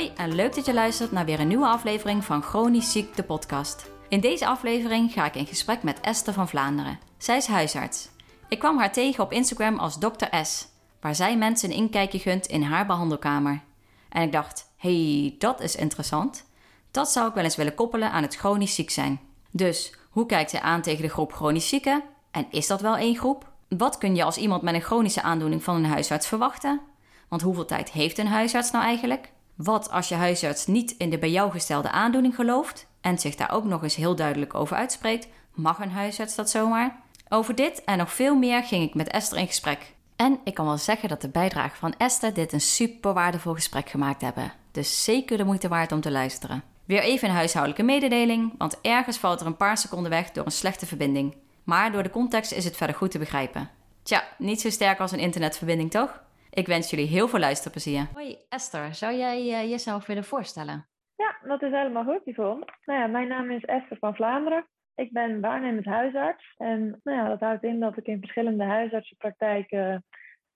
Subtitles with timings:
[0.00, 3.22] Hoi en leuk dat je luistert naar weer een nieuwe aflevering van Chronisch Ziek, de
[3.22, 3.90] podcast.
[4.08, 6.98] In deze aflevering ga ik in gesprek met Esther van Vlaanderen.
[7.18, 8.08] Zij is huisarts.
[8.48, 10.36] Ik kwam haar tegen op Instagram als Dr.
[10.42, 10.68] S,
[11.00, 13.62] waar zij mensen een inkijkje gunt in haar behandelkamer.
[14.08, 16.44] En ik dacht, hey, dat is interessant.
[16.90, 19.20] Dat zou ik wel eens willen koppelen aan het chronisch ziek zijn.
[19.50, 22.02] Dus, hoe kijkt zij aan tegen de groep chronisch zieken?
[22.30, 23.50] En is dat wel één groep?
[23.68, 26.80] Wat kun je als iemand met een chronische aandoening van een huisarts verwachten?
[27.28, 29.32] Want hoeveel tijd heeft een huisarts nou eigenlijk?
[29.62, 33.52] Wat als je huisarts niet in de bij jou gestelde aandoening gelooft en zich daar
[33.52, 35.28] ook nog eens heel duidelijk over uitspreekt?
[35.54, 37.00] Mag een huisarts dat zomaar?
[37.28, 39.94] Over dit en nog veel meer ging ik met Esther in gesprek.
[40.16, 43.88] En ik kan wel zeggen dat de bijdrage van Esther dit een super waardevol gesprek
[43.88, 44.52] gemaakt hebben.
[44.70, 46.62] Dus zeker de moeite waard om te luisteren.
[46.84, 50.52] Weer even een huishoudelijke mededeling, want ergens valt er een paar seconden weg door een
[50.52, 51.36] slechte verbinding.
[51.64, 53.70] Maar door de context is het verder goed te begrijpen.
[54.02, 56.20] Tja, niet zo sterk als een internetverbinding, toch?
[56.50, 58.08] Ik wens jullie heel veel luisterplezier.
[58.14, 60.88] Hoi Esther, zou jij uh, jezelf willen voorstellen?
[61.16, 62.64] Ja, dat is helemaal goed, Yvonne.
[62.84, 64.66] Nou ja, mijn naam is Esther van Vlaanderen.
[64.94, 66.54] Ik ben waarnemend huisarts.
[66.56, 70.04] En nou ja, dat houdt in dat ik in verschillende huisartsenpraktijken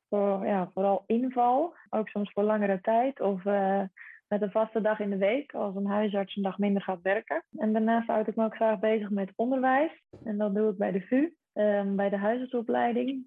[0.08, 1.74] voor, ja, vooral inval.
[1.90, 3.20] Ook soms voor langere tijd.
[3.20, 3.82] Of uh,
[4.28, 7.44] met een vaste dag in de week, als een huisarts een dag minder gaat werken.
[7.56, 10.02] En daarnaast houd ik me ook graag bezig met onderwijs.
[10.24, 13.26] En dat doe ik bij de VU, um, bij de huisartsopleiding.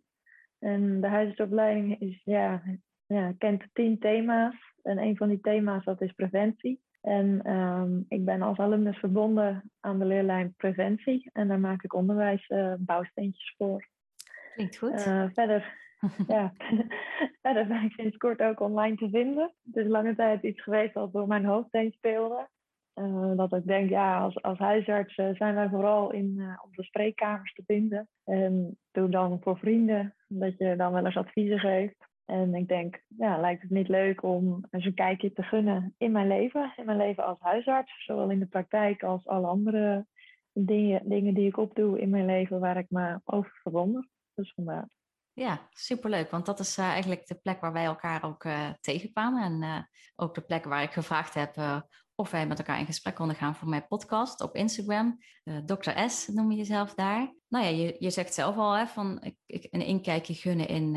[0.60, 2.62] En de huisartsopleiding is, ja,
[3.06, 4.56] ja, kent tien thema's.
[4.84, 6.82] En een van die thema's dat is preventie.
[7.02, 11.30] En um, ik ben als alumnus verbonden aan de leerlijn preventie.
[11.34, 13.88] En daar maak ik onderwijsbouwsteentjes uh, voor.
[14.54, 15.08] Klinkt goed.
[15.08, 15.74] Uh, verder,
[16.28, 16.54] ja,
[17.42, 19.54] verder ben ik sinds kort ook online te vinden.
[19.64, 22.48] Het is lange tijd iets geweest dat door mijn hoofd heen speelde.
[22.96, 27.64] Uh, dat ik denk, ja, als, als huisarts zijn wij vooral in onze spreekkamers te
[27.66, 28.08] vinden.
[28.24, 32.08] En doe dan voor vrienden, dat je dan wel eens adviezen geeft.
[32.26, 36.28] En ik denk, ja, lijkt het niet leuk om een kijkje te gunnen in mijn
[36.28, 36.74] leven.
[36.76, 40.06] In mijn leven als huisarts, zowel in de praktijk als alle andere
[40.54, 44.08] dingen, dingen die ik opdoe in mijn leven waar ik me over verwonder.
[44.34, 44.90] Dus vandaar.
[45.34, 46.30] Ja, superleuk.
[46.30, 49.44] Want dat is uh, eigenlijk de plek waar wij elkaar ook uh, tegenkwamen.
[49.44, 49.80] En uh,
[50.16, 51.56] ook de plek waar ik gevraagd heb
[52.20, 55.18] of wij met elkaar in gesprek konden gaan voor mijn podcast op Instagram.
[55.66, 55.92] Dr.
[56.08, 57.34] S noem je jezelf daar.
[57.48, 60.96] Nou ja, je, je zegt zelf al hè, van ik, ik, een inkijkje gunnen in,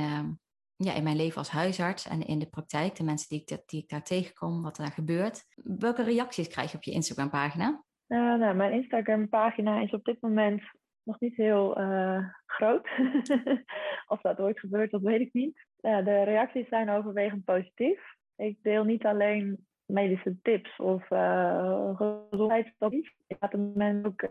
[0.76, 2.96] ja, in mijn leven als huisarts en in de praktijk.
[2.96, 5.44] De mensen die ik, die ik daar tegenkom, wat daar gebeurt.
[5.78, 7.84] Welke reacties krijg je op je Instagram pagina?
[8.06, 10.62] nou, mijn Instagram pagina is op dit moment
[11.02, 12.88] nog niet heel uh, groot.
[14.12, 15.66] of dat ooit gebeurt, dat weet ik niet.
[15.80, 18.00] Uh, de reacties zijn overwegend positief.
[18.36, 23.14] Ik deel niet alleen medische tips of uh, gezondheidsadvies.
[23.26, 24.28] Ik laat de mensen ook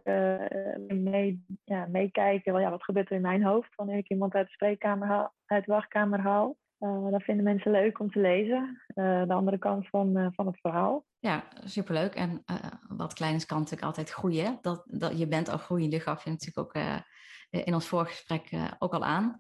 [0.88, 2.60] mee, ja, meekijken.
[2.60, 5.66] Ja, wat gebeurt er in mijn hoofd wanneer ik iemand uit de spreekkamer haal, uit
[5.66, 6.58] de wachtkamer haal.
[6.80, 8.82] Uh, dat vinden mensen leuk om te lezen.
[8.96, 11.06] Uh, de andere kant van, uh, van het verhaal.
[11.20, 12.16] Ja, superleuk.
[12.16, 12.44] En
[12.88, 14.58] wat klein is kan natuurlijk altijd groeien.
[14.62, 16.84] Dat, dat, je bent al groeiende, gaf je natuurlijk ook
[17.50, 19.38] in ons vorige gesprek ook al aan.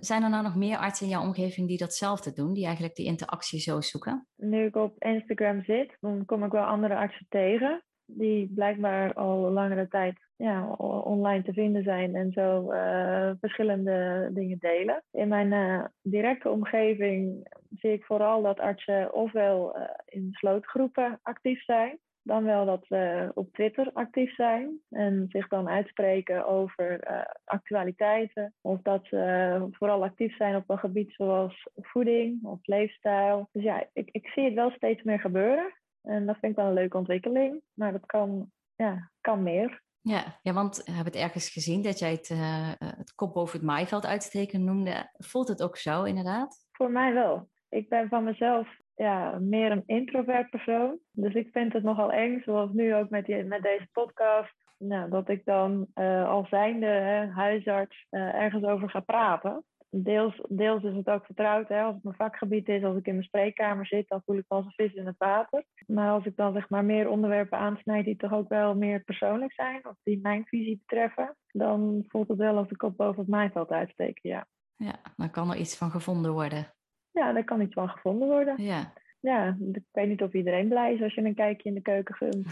[0.00, 2.52] zijn er nou nog meer artsen in jouw omgeving die datzelfde doen?
[2.52, 4.26] Die eigenlijk die interactie zo zoeken?
[4.36, 7.84] Nu ik op Instagram zit, dan kom ik wel andere artsen tegen.
[8.04, 10.72] Die blijkbaar al langere tijd ja,
[11.04, 15.02] online te vinden zijn en zo uh, verschillende dingen delen.
[15.10, 21.64] In mijn uh, directe omgeving zie ik vooral dat artsen ofwel uh, in slootgroepen actief
[21.64, 27.00] zijn, dan wel dat ze op Twitter actief zijn en zich dan uitspreken over
[27.44, 28.54] actualiteiten.
[28.60, 33.48] Of dat ze vooral actief zijn op een gebied zoals voeding of leefstijl.
[33.52, 35.72] Dus ja, ik, ik zie het wel steeds meer gebeuren.
[36.02, 37.60] En dat vind ik wel een leuke ontwikkeling.
[37.74, 39.82] Maar dat kan, ja, kan meer.
[40.02, 43.58] Ja, ja, want we hebben het ergens gezien dat jij het, uh, het kop boven
[43.58, 45.10] het maaiveld uitsteken noemde.
[45.12, 46.66] Voelt het ook zo, inderdaad?
[46.72, 47.48] Voor mij wel.
[47.68, 50.98] Ik ben van mezelf ja, meer een introvert persoon.
[51.10, 54.54] Dus ik vind het nogal eng, zoals nu ook met, die, met deze podcast.
[54.78, 56.86] Nou, dat ik dan uh, al zijnde
[57.34, 59.64] huisarts ergens over ga praten.
[59.94, 61.68] Deels, deels is het ook vertrouwd.
[61.68, 61.82] Hè?
[61.82, 64.56] Als het mijn vakgebied is, als ik in mijn spreekkamer zit, dan voel ik me
[64.56, 65.64] als een vis in het water.
[65.86, 69.52] Maar als ik dan zeg maar meer onderwerpen aansnijd die toch ook wel meer persoonlijk
[69.52, 73.30] zijn, of die mijn visie betreffen, dan voelt het wel als ik op boven het
[73.30, 74.46] maaiveld uitsteken, ja.
[74.76, 76.74] Ja, dan kan er iets van gevonden worden.
[77.10, 78.62] Ja, daar kan iets van gevonden worden.
[78.62, 78.92] Ja.
[79.20, 82.14] Ja, ik weet niet of iedereen blij is als je een kijkje in de keuken
[82.14, 82.46] gunt.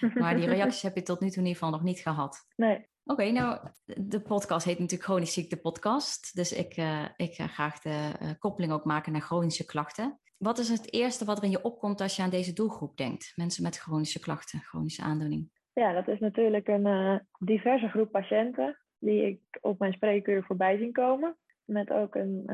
[0.20, 2.46] maar die reacties heb je tot nu toe in ieder geval nog niet gehad.
[2.56, 2.88] Nee.
[3.10, 6.36] Oké, nou, de podcast heet natuurlijk Chronisch Ziekte Podcast.
[6.36, 10.20] Dus ik, uh, ik ga graag de uh, koppeling ook maken naar chronische klachten.
[10.38, 13.32] Wat is het eerste wat er in je opkomt als je aan deze doelgroep denkt?
[13.36, 15.50] Mensen met chronische klachten, chronische aandoening.
[15.72, 20.76] Ja, dat is natuurlijk een uh, diverse groep patiënten die ik op mijn spreekuur voorbij
[20.76, 21.36] zien komen.
[21.64, 22.44] Met ook een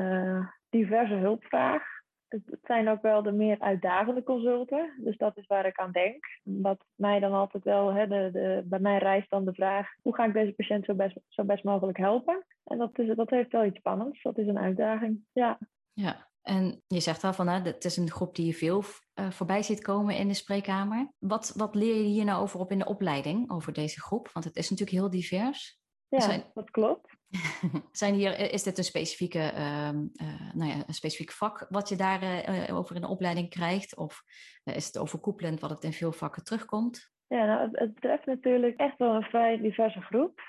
[0.69, 1.83] diverse hulpvraag
[2.27, 4.93] het zijn ook wel de meer uitdagende consulten.
[4.97, 6.25] Dus dat is waar ik aan denk.
[6.43, 10.15] Wat mij dan altijd wel, hè, de, de, bij mij rijst dan de vraag: hoe
[10.15, 12.45] ga ik deze patiënt zo best, zo best mogelijk helpen?
[12.63, 14.21] En dat, is, dat heeft wel iets spannends.
[14.21, 15.25] Dat is een uitdaging.
[15.31, 15.59] Ja.
[15.93, 18.83] Ja, en je zegt al van, hè, het is een groep die je veel
[19.19, 21.11] uh, voorbij ziet komen in de spreekkamer.
[21.19, 24.29] Wat, wat leer je hier nou over op in de opleiding, over deze groep?
[24.33, 25.79] Want het is natuurlijk heel divers.
[26.07, 26.43] Ja, zijn...
[26.53, 27.16] dat klopt.
[27.91, 31.95] Zijn hier, is dit een specifieke, uh, uh, nou ja, een specifiek vak wat je
[31.95, 33.95] daarover uh, over in de opleiding krijgt?
[33.95, 34.21] Of
[34.63, 37.15] is het overkoepelend wat het in veel vakken terugkomt?
[37.27, 40.41] Ja, nou, het, het betreft natuurlijk echt wel een vrij diverse groep.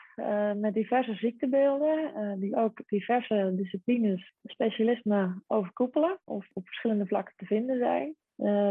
[0.57, 7.79] met diverse ziektebeelden, die ook diverse disciplines, specialismen overkoepelen of op verschillende vlakken te vinden
[7.79, 8.15] zijn.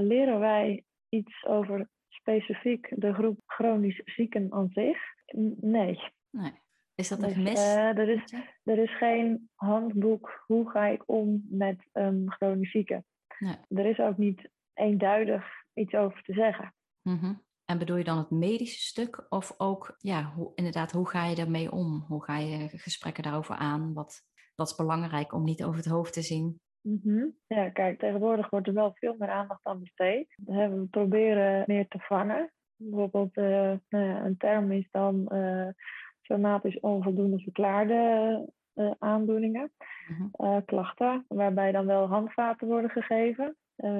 [0.07, 4.97] leren wij iets over specifiek de groep chronisch zieken aan zich?
[5.61, 5.99] Nee.
[6.29, 6.65] Nee.
[6.97, 7.59] Is dat een dus, gemis?
[7.59, 8.33] Uh, er, is,
[8.63, 13.03] er is geen handboek hoe ga ik om met een chronisch zieke.
[13.39, 13.55] Nee.
[13.69, 16.73] Er is ook niet eenduidig iets over te zeggen.
[17.01, 17.45] Mm -hmm.
[17.65, 21.35] En bedoel je dan het medische stuk of ook, ja, hoe, inderdaad, hoe ga je
[21.35, 22.05] daarmee om?
[22.07, 23.93] Hoe ga je gesprekken daarover aan?
[23.93, 24.21] Wat,
[24.55, 26.59] wat is belangrijk om niet over het hoofd te zien?
[26.81, 27.35] Mm -hmm.
[27.47, 30.35] Ja, kijk, tegenwoordig wordt er wel veel meer aandacht aan besteed.
[30.45, 32.51] We proberen meer te vangen.
[32.75, 35.69] Bijvoorbeeld, uh, nou ja, een term is dan uh,
[36.27, 39.71] somatisch onvoldoende verklaarde uh, aandoeningen,
[40.07, 40.65] mm -hmm.
[40.65, 43.55] klachten, waarbij dan wel handvaten worden gegeven.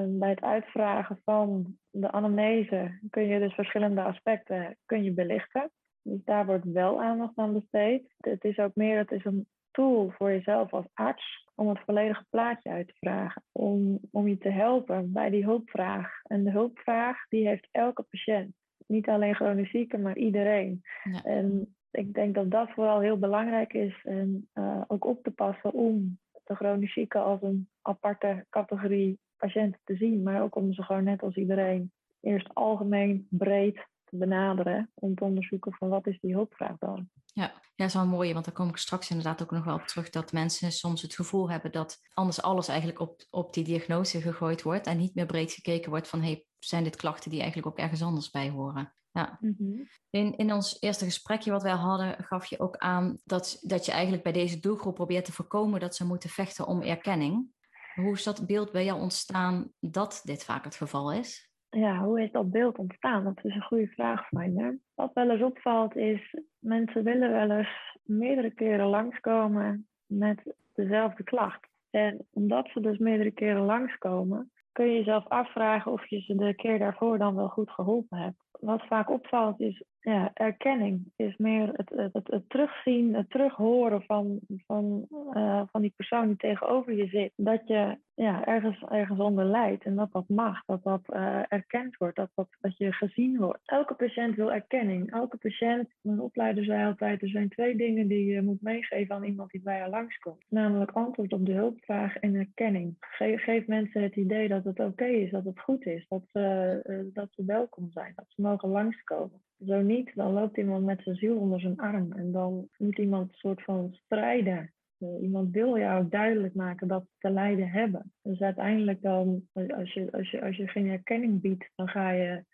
[0.07, 5.71] bij het uitvragen van de anamnese kun je dus verschillende aspecten kun je belichten.
[6.01, 8.13] Dus daar wordt wel aandacht aan besteed.
[8.17, 12.25] Het is ook meer, het is een tool voor jezelf als arts om het volledige
[12.29, 13.43] plaatje uit te vragen.
[13.51, 16.21] Om, om je te helpen bij die hulpvraag.
[16.23, 18.55] En de hulpvraag die heeft elke patiënt.
[18.87, 20.81] Niet alleen chronisch zieken, maar iedereen.
[21.03, 21.23] Ja.
[21.23, 24.01] En ik denk dat dat vooral heel belangrijk is.
[24.03, 29.79] En uh, ook op te passen om de chronisch zieken als een aparte categorie patiënten
[29.83, 30.23] te zien.
[30.23, 31.91] Maar ook om ze gewoon net als iedereen
[32.21, 34.91] eerst algemeen breed te benaderen.
[34.93, 37.09] Om te onderzoeken van wat is die hulpvraag dan.
[37.33, 39.75] Ja, ja, dat is wel mooi, want daar kom ik straks inderdaad ook nog wel
[39.75, 40.09] op terug.
[40.09, 44.61] Dat mensen soms het gevoel hebben dat anders alles eigenlijk op, op die diagnose gegooid
[44.61, 44.87] wordt.
[44.87, 48.03] En niet meer breed gekeken wordt van, hey, zijn dit klachten die eigenlijk ook ergens
[48.03, 48.93] anders bij horen?
[49.17, 49.37] Ja.
[49.41, 49.83] Mhm.
[50.09, 53.91] in, in ons eerste gesprekje wat wij hadden, gaf je ook aan dat, dat je
[53.91, 57.47] eigenlijk bij deze doelgroep probeert te voorkomen dat ze moeten vechten om erkenning.
[57.95, 61.51] Hoe is dat beeld bij jou ontstaan dat dit vaak het geval is?
[61.69, 63.23] Ja, hoe is dat beeld ontstaan?
[63.23, 64.79] Dat is een goede vraag van je.
[64.93, 71.67] Wat wel eens opvalt is, mensen willen wel eens meerdere keren langskomen met dezelfde klacht.
[71.89, 76.53] En omdat ze dus meerdere keren langskomen, kun je jezelf afvragen of je ze de
[76.53, 81.11] keer daarvoor dan wel goed geholpen hebt wat vaak opvalt is ja, erkenning.
[81.15, 86.37] Is meer het, het, het, terugzien, het terughoren van, van, uh, van die persoon die
[86.37, 87.31] tegenover je zit.
[87.35, 91.97] Dat je ja, ergens, ergens onder lijdt en dat dat mag, dat dat uh, erkend
[91.97, 93.61] wordt, dat, dat, dat je gezien wordt.
[93.65, 95.11] Elke patiënt wil erkenning.
[95.11, 99.23] Elke patiënt, mijn opleider zei altijd, er zijn twee dingen die je moet meegeven aan
[99.23, 100.45] iemand die bij je langskomt.
[100.49, 102.95] Namelijk antwoord op de hulpvraag en erkenning.
[102.99, 106.75] Geef, mensen het idee dat het oké is, dat het goed is, dat, uh,
[107.13, 109.41] dat ze welkom zijn, dat ze mogen langskomen.
[109.65, 113.29] Zo niet, dan loopt iemand met zijn ziel onder zijn arm en dan moet iemand
[113.29, 114.71] een soort van strijden.
[114.99, 118.13] Uh, iemand wil jou duidelijk maken dat ze te lijden hebben.
[118.21, 122.45] Dus uiteindelijk dan, als je, als je, als je geen erkenning biedt, dan ga je,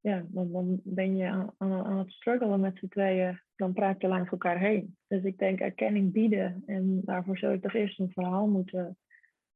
[0.00, 3.40] ja, dan, dan ben je aan, aan, aan het struggelen met z'n tweeën.
[3.56, 4.96] Dan praat je langs elkaar heen.
[5.06, 8.96] Dus ik denk erkenning bieden en daarvoor zou je toch eerst een verhaal moeten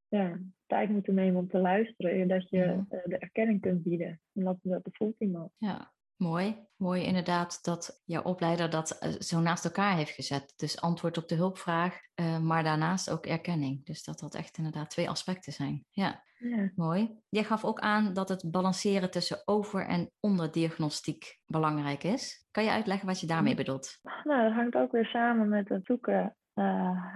[0.07, 2.27] ja, tijd moeten nemen om te luisteren.
[2.27, 2.85] Dat je ja.
[2.89, 4.19] uh, de erkenning kunt bieden.
[4.33, 5.51] En dat, dat voelt iemand.
[5.57, 10.53] Ja, Mooi, mooi inderdaad dat jouw opleider dat eh, zo naast elkaar heeft gezet.
[10.57, 13.85] Dus antwoord op de hulpvraag, uh, maar daarnaast ook erkenning.
[13.85, 15.85] Dus dat dat echt inderdaad twee aspecten zijn.
[15.89, 16.23] Ja.
[16.37, 17.19] ja, mooi.
[17.29, 22.47] Jij gaf ook aan dat het balanceren tussen over- en onderdiagnostiek belangrijk is.
[22.51, 23.99] Kan je uitleggen wat je daarmee bedoelt?
[24.23, 26.35] Nou, dat hangt ook weer samen met het zoeken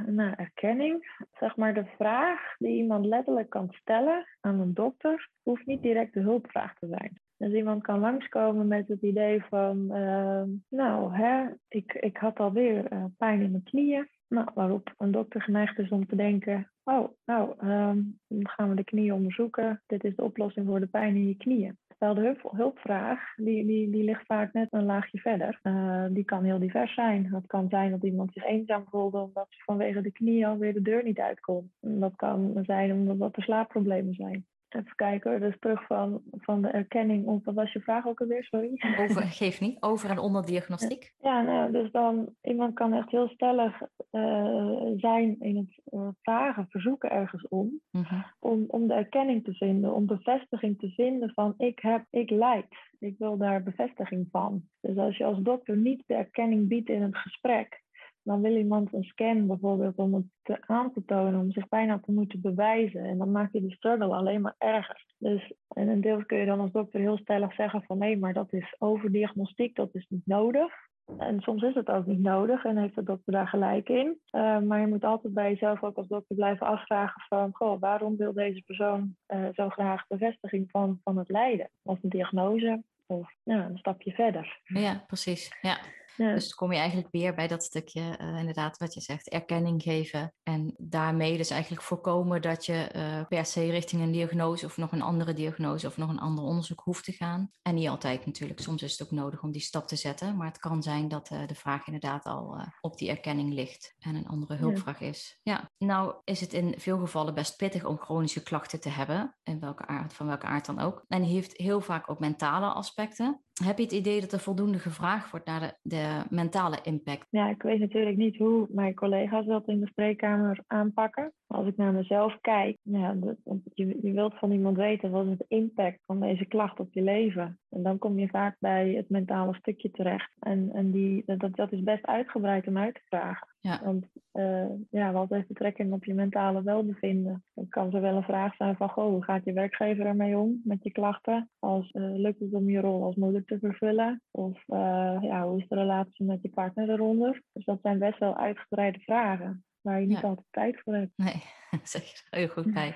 [0.06, 1.26] nou, erkenning.
[1.40, 6.14] Zeg maar de vraag die iemand letterlijk kan stellen aan een dokter, hoeft niet direct
[6.14, 7.22] de hulpvraag te zijn.
[7.44, 12.94] Dus iemand kan langskomen met het idee van, uh, nou, hè, ik, ik had alweer
[12.94, 14.08] uh, pijn in mijn knieën.
[14.28, 18.76] Nou, waarop een dokter geneigd is om te denken, oh, nou, um, dan gaan we
[18.76, 19.84] de knieën onderzoeken.
[19.86, 21.78] Dit is de oplossing voor de pijn in je knieën.
[21.88, 25.60] Terwijl de hulp, hulpvraag, die, die, die ligt vaak net een laagje verder.
[25.64, 27.26] Uh, die kan heel divers zijn.
[27.34, 30.82] Het kan zijn dat iemand zich eenzaam voelde omdat ze vanwege de knieën alweer de
[30.82, 31.72] deur niet uitkomt.
[31.80, 34.46] Dat kan zijn omdat er slaapproblemen zijn.
[34.76, 38.44] Even kijken dus terug van, van de erkenning op, wat was je vraag ook alweer,
[38.44, 38.82] sorry?
[39.00, 41.14] Over, geef niet, over en onder diagnostiek.
[41.20, 46.68] Ja, nou, dus dan, iemand kan echt heel stellig uh, zijn in het uh, vragen,
[46.70, 48.22] verzoeken ergens om, Mhm.
[48.40, 52.68] om, om de erkenning te vinden, om bevestiging te vinden van ik heb, ik lijd,
[53.00, 54.64] ik wil daar bevestiging van.
[54.82, 57.83] Dus als je als dokter niet de erkenning biedt in het gesprek,
[58.24, 62.12] dan wil iemand een scan bijvoorbeeld om het aan te tonen, om zich bijna te
[62.12, 63.04] moeten bewijzen.
[63.04, 65.06] En dan maak je de struggle alleen maar erger.
[65.18, 68.34] Dus en een deel kun je dan als dokter heel stellig zeggen van nee, maar
[68.34, 70.72] dat is overdiagnostiek, dat is niet nodig.
[71.18, 74.20] En soms is het ook niet nodig en heeft de dokter daar gelijk in.
[74.32, 77.50] Uh, maar je moet altijd bij jezelf ook als dokter blijven afvragen van...
[77.54, 81.70] Goh, waarom wil deze persoon uh, zo graag bevestiging van, van het lijden?
[81.82, 84.62] Of een diagnose of ja, een stapje verder.
[84.64, 85.58] Ja, precies.
[85.62, 85.78] Ja.
[86.16, 86.34] Ja.
[86.34, 89.82] Dus dan kom je eigenlijk weer bij dat stukje, uh, inderdaad, wat je zegt, erkenning
[89.82, 90.34] geven.
[90.44, 94.92] En daarmee dus eigenlijk voorkomen dat je uh, per se richting een diagnose of nog
[94.92, 97.50] een andere diagnose of nog een ander onderzoek hoeft te gaan.
[97.62, 98.60] En niet altijd natuurlijk.
[98.60, 100.38] Soms is het ook nodig om die stap te zetten.
[100.38, 104.16] Maar het kan zijn dat uh, de vraag inderdaad al op die erkenning ligt en
[104.16, 105.08] een andere hulpvraag ja.
[105.08, 105.40] is.
[105.44, 109.60] Ja, nou is het in veel gevallen best pittig om chronische klachten te hebben, in
[109.60, 111.04] welke aard, van welke aard dan ook.
[111.08, 113.43] En heeft heel vaak ook mentale aspecten.
[113.54, 117.28] Heb je het idee dat er voldoende gevraagd wordt naar de, mentale impact?
[117.30, 121.34] Ja, ik weet natuurlijk niet hoe mijn collega's dat in de spreekkamer aanpakken.
[121.54, 123.36] Als ik naar mezelf kijk, ja, dat,
[123.74, 127.02] je, je wilt van iemand weten wat is de impact van deze klacht op je
[127.02, 127.60] leven.
[127.70, 130.32] En dan kom je vaak bij het mentale stukje terecht.
[130.40, 133.48] En, en die, dat, dat is best uitgebreid om uit te vragen.
[133.60, 133.82] Ja.
[133.84, 137.44] Want uh, ja, wat heeft betrekking op je mentale welbevinden?
[137.54, 140.84] Het kan zowel een vraag zijn van, goh, hoe gaat je werkgever ermee om met
[140.84, 141.50] je klachten?
[141.60, 144.22] Als uh, lukt het om je rol als moeder te vervullen?
[144.32, 147.42] Of uh, ja, hoe is de relatie met je partner eronder?
[147.54, 150.28] Dus dat zijn best wel uitgebreide vragen waar je niet ja.
[150.28, 151.12] altijd tijd voor hebt.
[151.16, 151.44] Nee,
[151.84, 152.96] zeg je er heel goed bij.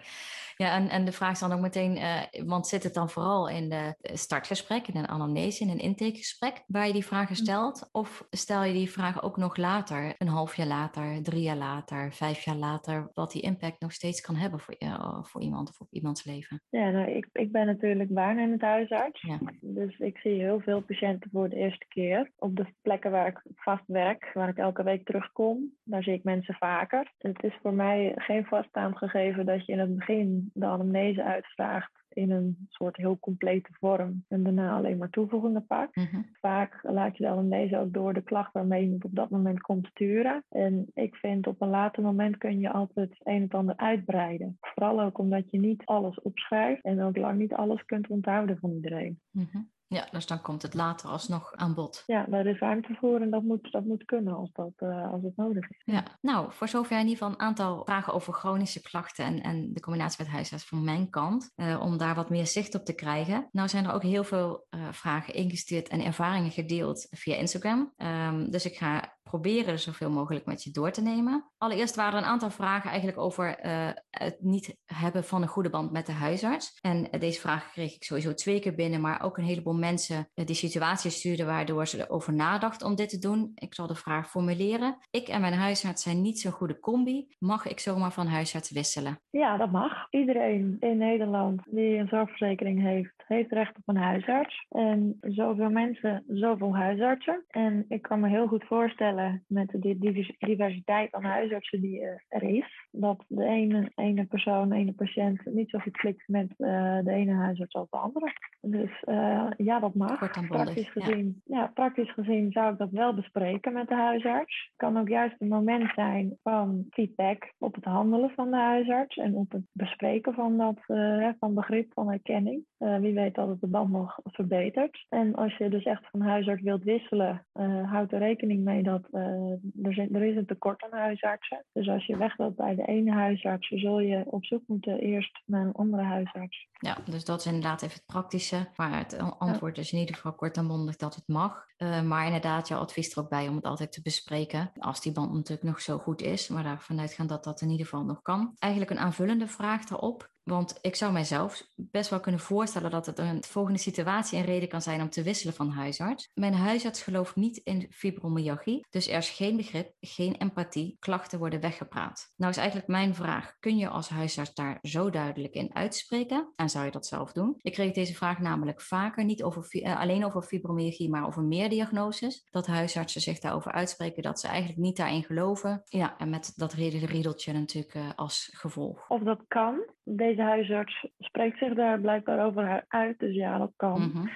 [0.58, 3.50] Ja, en, en de vraag is dan ook meteen, uh, want zit het dan vooral
[3.50, 7.90] in de startgesprek, in een anamnese, in een intakegesprek, waar je die vragen stelt?
[7.92, 12.14] Of stel je die vragen ook nog later, een half jaar later, drie jaar later,
[12.14, 15.80] vijf jaar later, wat die impact nog steeds kan hebben voor, uh, voor iemand of
[15.80, 16.62] op iemands leven?
[16.70, 19.22] Ja, nou, ik, ik ben natuurlijk waarnemend huisarts.
[19.22, 19.40] Ja.
[19.62, 22.32] Dus ik zie heel veel patiënten voor de eerste keer.
[22.38, 26.24] Op de plekken waar ik vast werk, waar ik elke week terugkom, daar zie ik
[26.24, 27.12] mensen vaker.
[27.18, 31.98] Het is voor mij geen vaststaand gegeven dat je in het begin de anamnese uitvraagt
[32.10, 35.96] in een soort heel complete vorm en daarna alleen maar toevoegingen pakt.
[35.96, 36.26] Mm-hmm.
[36.40, 39.88] Vaak laat je de anamnese ook door de klacht waarmee je op dat moment komt
[39.88, 40.44] sturen.
[40.50, 44.58] En ik vind op een later moment kun je altijd het een en ander uitbreiden.
[44.62, 48.72] Vooral ook omdat je niet alles opschrijft en ook lang niet alles kunt onthouden van
[48.72, 49.20] iedereen.
[49.32, 49.70] Mm-hmm.
[49.88, 52.04] Ja, dus dan komt het later alsnog aan bod.
[52.06, 55.24] Ja, daar is ruimte voor en dat moet, dat moet kunnen als, dat, uh, als
[55.24, 55.82] het nodig is.
[55.86, 59.74] Ja, nou, voor zover in ieder geval een aantal vragen over chronische klachten en, en
[59.74, 62.96] de combinatie met huisarts van mijn kant, uh, om daar wat meer zicht op te
[62.96, 63.48] krijgen.
[63.52, 67.94] Nou zijn er ook heel veel uh, vragen ingestuurd en ervaringen gedeeld via Instagram.
[67.98, 71.46] Um, dus ik ga proberen zoveel mogelijk met je door te nemen.
[71.58, 75.70] Allereerst waren er een aantal vragen eigenlijk over uh, het niet hebben van een goede
[75.70, 76.80] band met de huisarts.
[76.82, 80.30] En uh, deze vraag kreeg ik sowieso twee keer binnen, maar ook een heleboel mensen
[80.36, 83.52] uh, die situaties stuurden waardoor ze erover nadachten om dit te doen.
[83.56, 84.98] Ik zal de vraag formuleren.
[85.12, 87.28] Ik en mijn huisarts zijn niet zo'n goede combi.
[87.40, 89.20] Mag ik zomaar van huisarts wisselen?
[89.30, 90.08] Ja, dat mag.
[90.10, 94.66] Iedereen in Nederland die een zorgverzekering heeft, heeft recht op een huisarts.
[94.70, 97.44] En zoveel mensen, zoveel huisartsen.
[97.48, 99.17] En ik kan me heel goed voorstellen
[99.48, 99.98] met de
[100.40, 105.70] diversiteit aan huisartsen die er is, dat de ene, ene persoon, de ene patiënt niet
[105.70, 108.34] zoveel klikt met uh, de ene huisarts als de andere.
[108.62, 110.46] Dus uh, ja, dat mag.
[110.48, 111.58] Praktisch gezien, ja.
[111.58, 111.72] ja.
[111.74, 114.66] praktisch gezien zou ik dat wel bespreken met de huisarts.
[114.68, 119.18] Het kan ook juist een moment zijn van feedback op het handelen van de huisarts
[119.18, 122.66] en op het bespreken van dat uh, van begrip van herkenning.
[122.78, 125.06] wie weet dat het de band nog verbetert.
[125.10, 127.46] En als je dus echt van huisarts wilt wisselen,
[127.86, 129.52] houd er rekening mee dat uh,
[129.84, 131.64] er, er, is een tekort aan huisartsen.
[131.74, 135.66] Dus als je wegloopt bij de ene huisarts, zul je op zoek moeten eerst naar
[135.66, 138.70] een andere huisarts Ja, dus dat is inderdaad even het praktische.
[138.76, 141.66] Maar het antwoord is in ieder geval kort en mondig dat het mag.
[141.78, 144.72] Uh, maar inderdaad, jouw advies er ook bij om het altijd te bespreken.
[144.78, 146.48] Als die band natuurlijk nog zo goed is.
[146.48, 148.56] Maar daarvan uitgaan dat dat in ieder geval nog kan.
[148.58, 150.30] Eigenlijk een aanvullende vraag daarop.
[150.44, 154.70] Want ik zou mijzelf best wel kunnen voorstellen dat het een volgende situatie een reden
[154.70, 156.30] kan zijn om te wisselen van huisarts.
[156.34, 161.60] Mijn huisarts gelooft niet in fibromyalgie, dus er is geen begrip, geen empathie, klachten worden
[161.60, 162.34] weggepraat.
[162.36, 166.54] Nou is eigenlijk mijn vraag, kun je als huisarts daar zo duidelijk in uitspreken?
[166.68, 167.56] En zou je dat zelf doen?
[167.62, 171.70] Ik kreeg deze vraag namelijk vaker, niet over, uh, alleen over fibromyalgie, maar over meer
[171.70, 172.48] diagnoses.
[172.52, 175.82] Dat huisartsen zich daarover uitspreken dat ze eigenlijk niet daarin geloven.
[175.86, 179.10] Ja, en met dat riedeltje natuurlijk uh, als gevolg.
[179.10, 179.86] Of dat kan.
[180.04, 184.02] Deze deze huisarts spreekt zich daar blijkbaar over uit, dus ja, dat kan.
[184.02, 184.28] Mhm.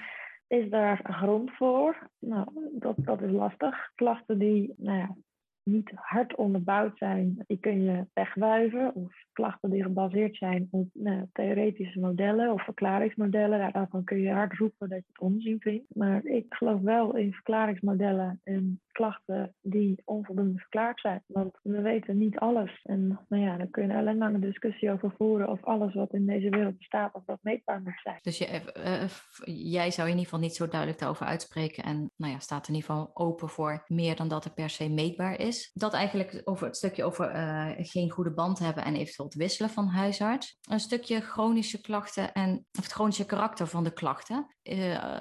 [0.48, 2.10] Is daar grond voor?
[2.20, 3.92] Nou, dat, dat is lastig.
[3.96, 5.16] Klachten die nou ja,
[5.64, 8.96] niet hard onderbouwd zijn, die kun je wegwuiven.
[8.96, 13.74] Of klachten die gebaseerd zijn op nou, theoretische modellen of verklaringsmodellen.
[13.74, 15.86] daarvan kun je hard roepen dat je het onzin vindt.
[15.96, 21.24] Maar ik geloof wel in verklaringsmodellen en klachten die onvoldoende verklaard zijn.
[21.26, 22.80] Want we weten niet alles.
[22.84, 26.14] En nou ja, daar kun je alleen maar een discussie over voeren of alles wat
[26.14, 28.18] in deze wereld bestaat, of dat meetbaar moet zijn.
[28.22, 32.34] Dus je, uh, jij zou in ieder geval niet zo duidelijk daarover uitspreken en nou
[32.34, 35.51] ja, staat in ieder geval open voor meer dan dat er per se meetbaar is.
[35.74, 39.70] Dat eigenlijk over het stukje over uh, geen goede band hebben en eventueel het wisselen
[39.70, 40.58] van huisarts.
[40.70, 44.56] Een stukje chronische klachten en of het chronische karakter van de klachten.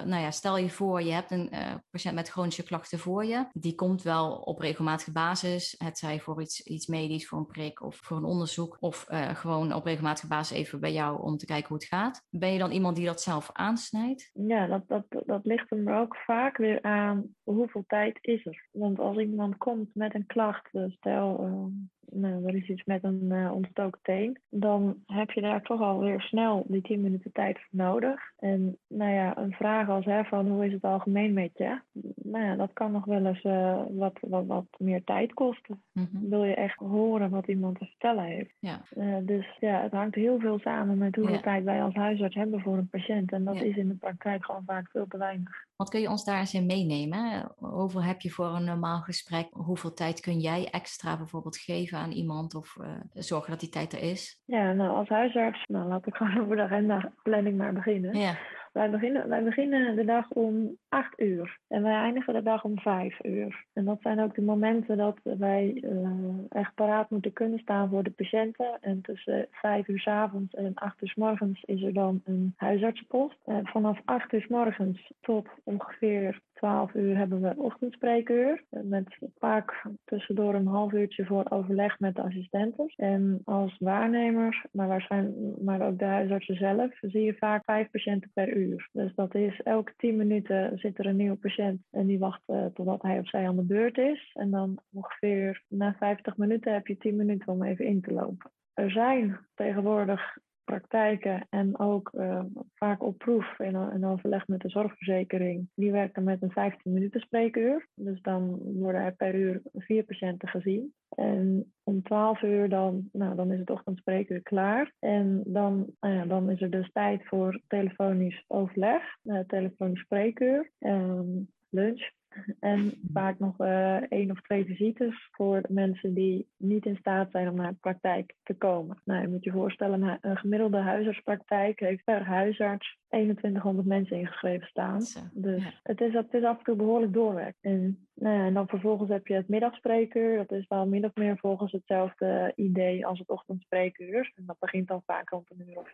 [0.05, 1.49] nou ja, stel je voor, je hebt een
[1.89, 5.75] patiënt met chronische klachten voor je die komt wel op regelmatige basis.
[5.77, 8.77] Het zij voor iets, iets medisch, voor een prik of voor een onderzoek.
[8.79, 12.25] Of uh, gewoon op regelmatige basis even bij jou om te kijken hoe het gaat.
[12.29, 14.29] Ben je dan iemand die dat zelf aansnijdt?
[14.33, 18.67] Ja, dat, dat, dat ligt er ook vaak weer aan hoeveel tijd is er.
[18.71, 21.71] Want als iemand komt met een klacht, stel uh,
[22.11, 26.21] nou, er is iets met een uh, ontstoken teen, dan heb je daar toch alweer
[26.21, 28.21] snel die 10 minuten tijd voor nodig.
[28.39, 31.79] En nou ja, een vraag als hè, van hoe is het algemeen met je?
[32.15, 35.83] Nou ja, dat kan nog wel eens uh, wat, wat, wat meer tijd kosten.
[35.91, 36.29] Mm-hmm.
[36.29, 38.53] Wil je echt horen wat iemand te vertellen heeft?
[38.59, 38.81] Ja.
[38.97, 41.41] Uh, dus ja, het hangt heel veel samen met hoeveel ja.
[41.41, 43.31] tijd wij als huisarts hebben voor een patiënt.
[43.31, 43.63] En dat ja.
[43.63, 45.69] is in de praktijk gewoon vaak veel te weinig.
[45.75, 47.51] Wat kun je ons daar eens in meenemen?
[47.57, 49.47] Hoeveel heb je voor een normaal gesprek?
[49.51, 53.93] Hoeveel tijd kun jij extra bijvoorbeeld geven aan iemand of uh, zorgen dat die tijd
[53.93, 54.41] er is?
[54.45, 58.17] Ja, nou als huisarts, nou laat ik gewoon over de agenda planning maar beginnen.
[58.17, 58.37] Ja.
[58.73, 62.79] Wij beginnen, wij beginnen de dag om 8 uur en wij eindigen de dag om
[62.79, 63.65] 5 uur.
[63.73, 66.09] En dat zijn ook de momenten dat wij uh,
[66.49, 68.77] echt paraat moeten kunnen staan voor de patiënten.
[68.81, 72.53] En tussen 5 uur s avonds en 8 uur s morgens is er dan een
[72.55, 73.37] huisartsenpost.
[73.45, 78.63] En vanaf 8 uur s morgens tot ongeveer 12 uur hebben we ochtendspreekuur.
[78.69, 82.93] Met vaak tussendoor een half uurtje voor overleg met de assistenten.
[82.95, 88.31] En als waarnemer, maar, waarschijnlijk, maar ook de huisartsen zelf, zie je vaak vijf patiënten
[88.33, 88.89] per uur.
[88.91, 92.65] Dus dat is elke 10 minuten zit er een nieuwe patiënt en die wacht uh,
[92.65, 94.31] totdat hij of zij aan de beurt is.
[94.33, 98.51] En dan ongeveer na 50 minuten heb je 10 minuten om even in te lopen.
[98.73, 100.37] Er zijn tegenwoordig
[100.71, 102.43] praktijken en ook uh,
[102.75, 105.69] vaak op proef in, in overleg met de zorgverzekering.
[105.75, 107.87] Die werken met een 15 minuten spreekuur.
[107.95, 110.93] Dus dan worden er per uur vier patiënten gezien.
[111.09, 114.93] En om 12 uur dan, nou, dan is het ochtendspreekuur klaar.
[114.99, 121.49] En dan, ja, dan is er dus tijd voor telefonisch overleg, uh, telefonisch spreekuur, um,
[121.69, 122.11] lunch
[122.59, 127.49] en vaak nog uh, één of twee visites voor mensen die niet in staat zijn
[127.49, 129.01] om naar de praktijk te komen.
[129.05, 134.99] Nou, je moet je voorstellen, een gemiddelde huisartspraktijk heeft per huisarts 2100 mensen ingeschreven staan.
[135.33, 137.55] dus het, is, het is af en toe behoorlijk doorwerk.
[137.61, 140.37] En, nou ja, en dan vervolgens heb je het middagspreekuur.
[140.37, 144.31] Dat is wel min of meer volgens hetzelfde idee als het ochtendspreekuur.
[144.35, 145.89] En dat begint dan vaak rond een uur of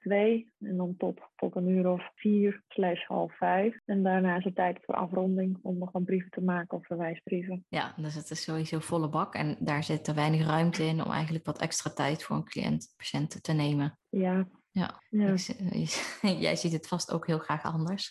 [0.00, 3.80] twee en dan tot, tot een uur of vier slash half vijf.
[3.84, 7.64] En daarna is het tijd voor afronding om nog een brieven te maken of verwijsbrieven.
[7.68, 11.10] Ja, dus het is sowieso volle bak en daar zit er weinig ruimte in om
[11.10, 13.98] eigenlijk wat extra tijd voor een cliënt, patiënt te nemen.
[14.08, 14.48] Ja.
[14.72, 15.34] Ja, ja.
[16.46, 18.10] jij ziet het vast ook heel graag anders.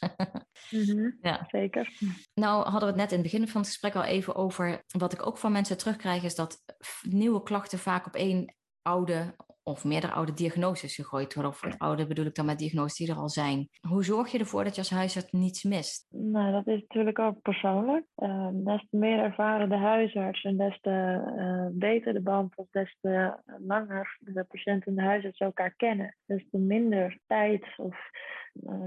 [0.69, 1.97] mm-hmm, ja, zeker.
[2.34, 5.13] Nou hadden we het net in het begin van het gesprek al even over, wat
[5.13, 6.63] ik ook van mensen terugkrijg, is dat
[7.02, 11.52] nieuwe klachten vaak op één oude of meerdere oude diagnoses gegooid worden.
[11.52, 13.69] Of het oude bedoel ik dan met diagnoses die er al zijn.
[13.88, 16.08] Hoe zorg je ervoor dat je als huisarts niets mist?
[16.10, 18.06] Nou, dat is natuurlijk ook persoonlijk.
[18.17, 22.67] Uh, des te meer ervaren de huisarts en des te uh, beter de band of
[22.72, 26.15] des te langer de patiënt en de huisarts elkaar kennen.
[26.26, 27.98] Des te minder tijd of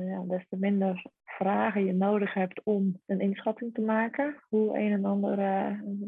[0.04, 4.92] ja, des te minder vragen je nodig hebt om een inschatting te maken hoe een
[4.92, 5.38] en ander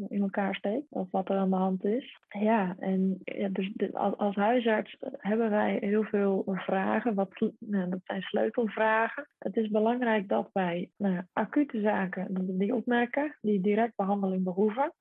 [0.07, 2.19] in elkaar steekt of wat er aan de hand is.
[2.27, 7.13] Ja, en ja, dus als, huisarts hebben wij heel veel vragen.
[7.13, 9.27] Wat, nou, dat zijn sleutelvragen.
[9.37, 14.93] Het is belangrijk dat wij nou, acute zaken die opmerken, die direct behandeling behoeven.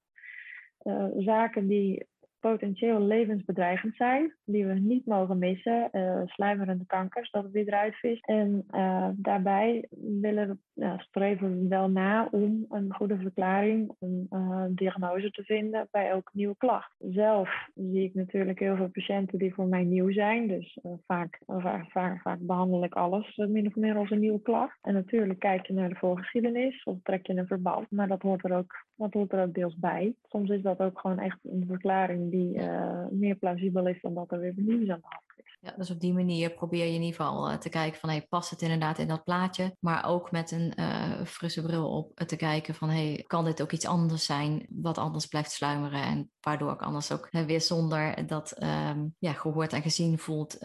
[0.83, 2.07] Uh, zaken die
[2.50, 5.88] potentieel levensbedreigend zijn, die we niet mogen missen.
[5.92, 7.92] Uh, sluimerende kankers, dat het weer eruit.
[8.20, 9.88] En uh, daarbij
[10.20, 15.88] willen we, streven we wel na om een goede verklaring, een uh, diagnose te vinden
[15.90, 16.94] bij elke nieuwe klacht.
[16.98, 20.48] Zelf zie ik natuurlijk heel veel patiënten die voor mij nieuw zijn.
[20.48, 24.78] Dus vaak, vaak, vaak, vaak, behandel ik alles min of meer als een nieuwe klacht.
[24.83, 27.90] En natuurlijk kijk je naar de voorgeschiedenis of trek je een verband.
[27.90, 30.14] Maar dat hoort er ook, dat hoort er ook deels bij.
[30.22, 34.33] Soms is dat ook gewoon echt een verklaring die uh, meer plausibel is dan dat
[34.33, 35.59] er weer nieuws aan de hand is.
[35.61, 38.27] Ja, dus op die manier probeer je in ieder geval uh, te kijken van hey,
[38.29, 39.77] past het inderdaad in dat plaatje?
[39.81, 43.73] Maar ook met een uh, frisse bril op te kijken van hey, kan dit ook
[43.73, 48.62] iets anders zijn wat anders blijft sluimeren en waardoor ik anders ook weer zonder dat
[48.62, 50.59] um, ja, gehoord en gezien voelt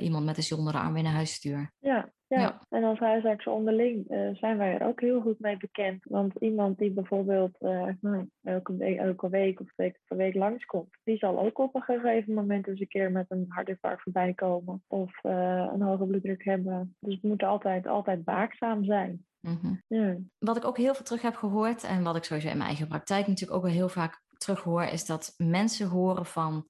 [0.00, 1.72] iemand met een zondere arm in naar huis stuur.
[1.78, 2.07] Ja,
[2.78, 6.04] en als huisartsen onderling uh, zijn wij er ook heel goed mee bekend.
[6.04, 10.34] Want iemand die bijvoorbeeld uh, nou, elke, week, elke week of twee keer per week
[10.34, 14.32] langskomt, die zal ook op een gegeven moment eens een keer met een hartinfarct voorbij
[14.34, 16.96] komen of uh, een hoge bloeddruk hebben.
[17.00, 19.24] Dus we moeten altijd, altijd waakzaam zijn.
[19.40, 19.82] Mm-hmm.
[19.86, 20.16] Ja.
[20.38, 22.88] Wat ik ook heel veel terug heb gehoord en wat ik sowieso in mijn eigen
[22.88, 26.66] praktijk natuurlijk ook al heel vaak terughoor, is dat mensen horen van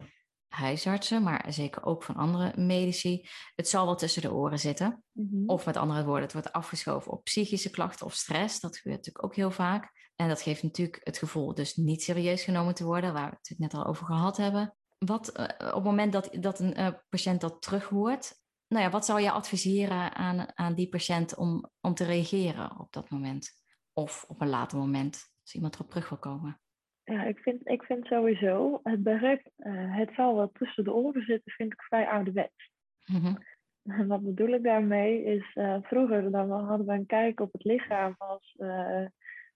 [0.48, 3.28] huisartsen, maar zeker ook van andere medici.
[3.54, 5.04] Het zal wel tussen de oren zitten.
[5.12, 5.48] Mm-hmm.
[5.48, 8.60] Of met andere woorden, het wordt afgeschoven op psychische klachten of stress.
[8.60, 10.10] Dat gebeurt natuurlijk ook heel vaak.
[10.16, 13.58] En dat geeft natuurlijk het gevoel dus niet serieus genomen te worden, waar we het
[13.58, 14.76] net al over gehad hebben.
[14.98, 18.34] Wat uh, op het moment dat, dat een uh, patiënt dat terughoort,
[18.68, 22.92] nou ja, wat zou je adviseren aan, aan die patiënt om, om te reageren op
[22.92, 23.50] dat moment?
[23.92, 26.60] Of op een later moment, als iemand erop terug wil komen?
[27.08, 31.22] Ja, ik vind, ik vind sowieso het begrip uh, het zal wel tussen de oren
[31.22, 32.70] zitten, vind ik vrij ouderwets.
[33.82, 37.64] En wat bedoel ik daarmee is, uh, vroeger dan hadden we een kijk op het
[37.64, 39.06] lichaam als uh,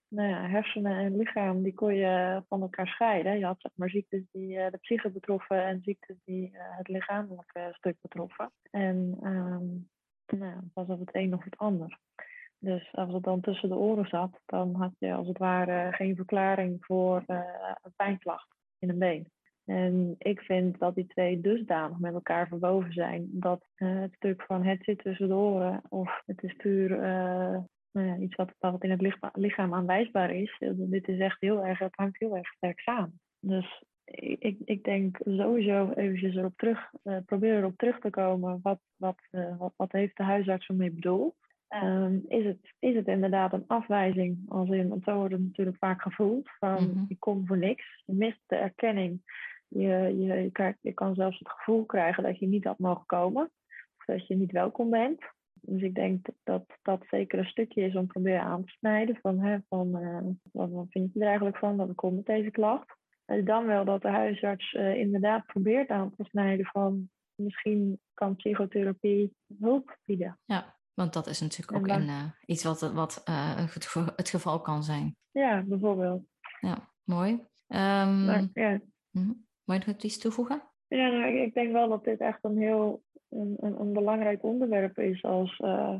[0.08, 3.38] nou ja, hersenen en lichaam, die kon je van elkaar scheiden.
[3.38, 7.96] Je had zeg maar ziektes die de psyche betroffen en ziektes die het lichamelijke stuk
[8.00, 8.52] betroffen.
[8.70, 9.88] En um,
[10.38, 11.98] nou, was of het een of het ander.
[12.62, 16.16] Dus als het dan tussen de oren zat, dan had je als het ware geen
[16.16, 17.40] verklaring voor uh,
[17.82, 18.48] een pijnklacht
[18.78, 19.26] in een been.
[19.64, 24.42] En ik vind dat die twee dusdanig met elkaar verwoven zijn dat uh, het stuk
[24.42, 27.58] van het zit tussen de oren of het is puur uh,
[27.92, 30.56] nou ja, iets wat, wat in het lichaam aanwijsbaar is.
[30.74, 33.20] Dit is echt heel erg, het hangt heel erg sterk samen.
[33.40, 33.82] Dus
[34.38, 36.90] ik, ik denk sowieso eventjes erop terug,
[37.26, 38.60] probeer erop terug te komen.
[38.62, 39.18] Wat, wat,
[39.58, 41.34] wat, wat heeft de huisarts ermee bedoeld?
[41.74, 45.76] Um, is, het, is het inderdaad een afwijzing, als in, want zo wordt het natuurlijk
[45.76, 47.04] vaak gevoeld, van Mhm.
[47.08, 49.22] je komt voor niks, je mist de erkenning,
[49.68, 53.06] je, je, je, krijgt, je kan zelfs het gevoel krijgen dat je niet had mogen
[53.06, 53.50] komen,
[53.98, 55.20] of dat je niet welkom bent.
[55.60, 59.38] Dus ik denk dat dat zeker een stukje is om proberen aan te snijden van,
[59.38, 60.18] hè, van uh,
[60.52, 62.96] wat, wat vind je er eigenlijk van dat ik kom met deze klacht.
[63.24, 68.36] En dan wel dat de huisarts uh, inderdaad probeert aan te snijden van misschien kan
[68.36, 70.38] psychotherapie hulp bieden.
[70.44, 74.28] Ja, want dat is natuurlijk ook een, eh, iets wat, wat eh, het, ge- het
[74.30, 75.16] geval kan zijn.
[75.30, 76.22] Ja, bijvoorbeeld.
[76.60, 77.40] Ja, mooi.
[77.68, 79.32] Ehm Maar ja, mhm.
[79.64, 80.62] Wil je nog iets toevoegen?
[80.88, 84.98] Ja, nou, ik, denk wel dat dit echt een heel een, een, een belangrijk onderwerp
[84.98, 85.22] is.
[85.22, 85.94] Als, eh,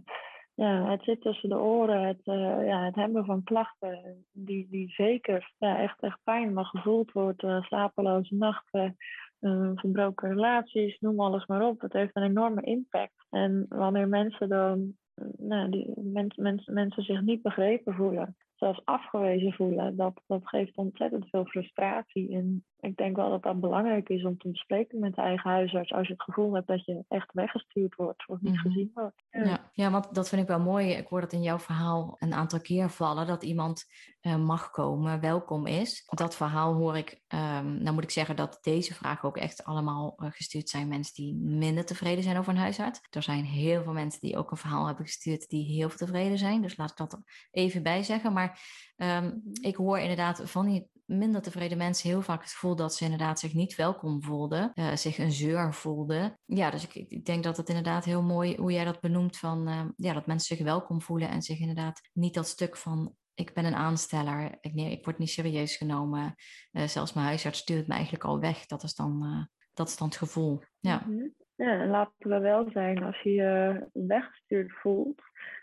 [0.55, 4.90] ja, het zit tussen de oren, het, eh, ja, het hebben van klachten die, die
[4.90, 7.42] zeker ja, echt, echt pijn maar gevoeld wordt.
[7.42, 8.96] eh, slapeloze nachten,
[9.42, 11.81] eh, verbroken relaties, noem alles maar op.
[11.81, 13.26] Het heeft een enorme impact.
[13.31, 18.85] En wanneer mensen dan, eh, nou, die, mens, mens, mensen zich niet begrepen voelen, zelfs
[18.85, 22.35] afgewezen voelen, dat, dat geeft ontzettend veel frustratie.
[22.35, 25.92] En ik denk wel dat dat belangrijk is om te bespreken met de eigen huisarts
[25.92, 28.62] als je het gevoel hebt dat je echt weggestuurd wordt of niet Mhm.
[28.62, 29.22] gezien wordt.
[29.31, 29.70] Ja.
[29.72, 30.88] ja, want dat vind ik wel mooi.
[30.88, 33.85] Ik hoor dat in jouw verhaal een aantal keer vallen, dat iemand
[34.20, 36.05] eh, mag komen, welkom is.
[36.09, 40.14] Dat verhaal hoor ik, ehm, nou moet ik zeggen dat deze vragen ook echt allemaal
[40.16, 43.01] eh, gestuurd zijn mensen die minder tevreden zijn over een huisarts.
[43.11, 46.62] Er zijn heel veel mensen die ook een verhaal hebben gestuurd die heel tevreden zijn,
[46.62, 48.33] dus laat ik dat er even bij zeggen.
[48.33, 48.51] Maar
[48.96, 53.04] ehm, ik hoor inderdaad van die minder tevreden mensen heel vaak het gevoel dat ze
[53.04, 56.38] inderdaad zich niet welkom voelden, eh, zich een zeur voelden.
[56.44, 59.68] Ja, dus ik, ik denk dat het inderdaad heel mooi hoe jij dat benoemt van
[59.68, 63.54] eh, ja, dat mensen zich welkom voelen en zich inderdaad niet dat stuk van ik
[63.54, 66.34] ben een aansteller, ik, nee, ik word niet serieus genomen,
[66.72, 68.66] eh, zelfs mijn huisarts stuurt me eigenlijk al weg.
[68.66, 70.62] Dat is dan, eh, dat is dan het gevoel.
[70.80, 71.02] Ja.
[71.06, 71.28] Mhm.
[71.54, 75.22] Ja, en laten we wel zijn, als je je weggestuurd voelt,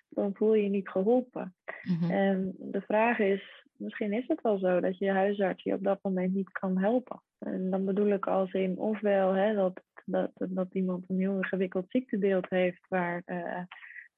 [0.10, 1.56] dan voel je je niet geholpen.
[1.84, 2.12] Mhm.
[2.12, 6.00] En de vraag is, misschien is het wel zo dat je huisarts je op dat
[6.02, 7.22] moment niet kan helpen.
[7.40, 11.86] En dan bedoel ik als in ofwel hè, dat, dat, dat iemand een heel ingewikkeld
[11.90, 13.62] ziektebeeld heeft waar uh,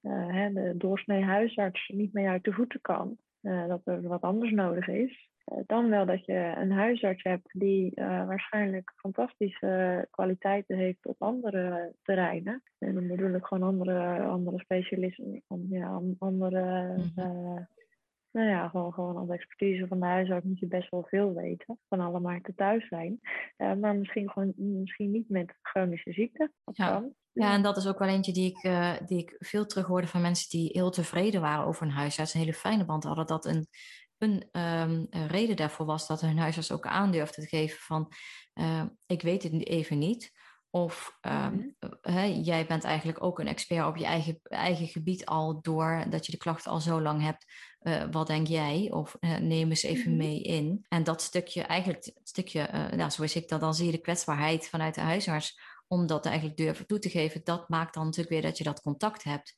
[0.01, 3.17] uh, hè, de doorsnee huisarts niet mee uit de voeten kan.
[3.41, 5.30] Uh, dat er wat anders nodig is.
[5.65, 12.63] Dan wel dat je een huisarts hebt die waarschijnlijk fantastische kwaliteiten heeft op andere terreinen.
[12.77, 17.67] En dan bedoel ik gewoon andere, andere specialisten, ja, andere mm
[18.31, 21.79] nou ja, gewoon, gewoon als expertise van de huisarts moet je best wel veel weten.
[21.89, 23.19] Van alle markten thuis zijn.
[23.57, 26.51] Uh, maar misschien, gewoon, misschien niet met chronische ziekte.
[26.65, 27.09] Ja.
[27.33, 28.71] Ja, en dat is ook wel eentje die ik,
[29.07, 32.33] die ik veel terug hoorde van mensen die heel tevreden waren over een huisarts.
[32.33, 33.25] Een hele fijne band hadden.
[33.25, 33.67] Dat een,
[34.21, 38.11] een, um, een reden daarvoor was dat hun huisarts ook aandurfde te geven van...
[38.53, 40.31] Uh, ik weet het even niet.
[40.69, 42.41] Of um, mm-hmm.
[42.41, 46.31] jij bent eigenlijk ook een expert op je eigen, eigen gebied al door dat je
[46.31, 47.45] de klachten al zo lang hebt.
[47.81, 48.91] Uh, wat denk jij?
[48.91, 50.27] Of uh, neem eens even mm-hmm.
[50.27, 50.85] mee in.
[50.87, 54.95] En dat stukje, eigenlijk het stukje, nou, zoals ik dat dan zie, de kwetsbaarheid vanuit
[54.95, 58.57] de huisarts, om dat eigenlijk durven toe te geven, dat maakt dan natuurlijk weer dat
[58.57, 59.55] je dat contact hebt.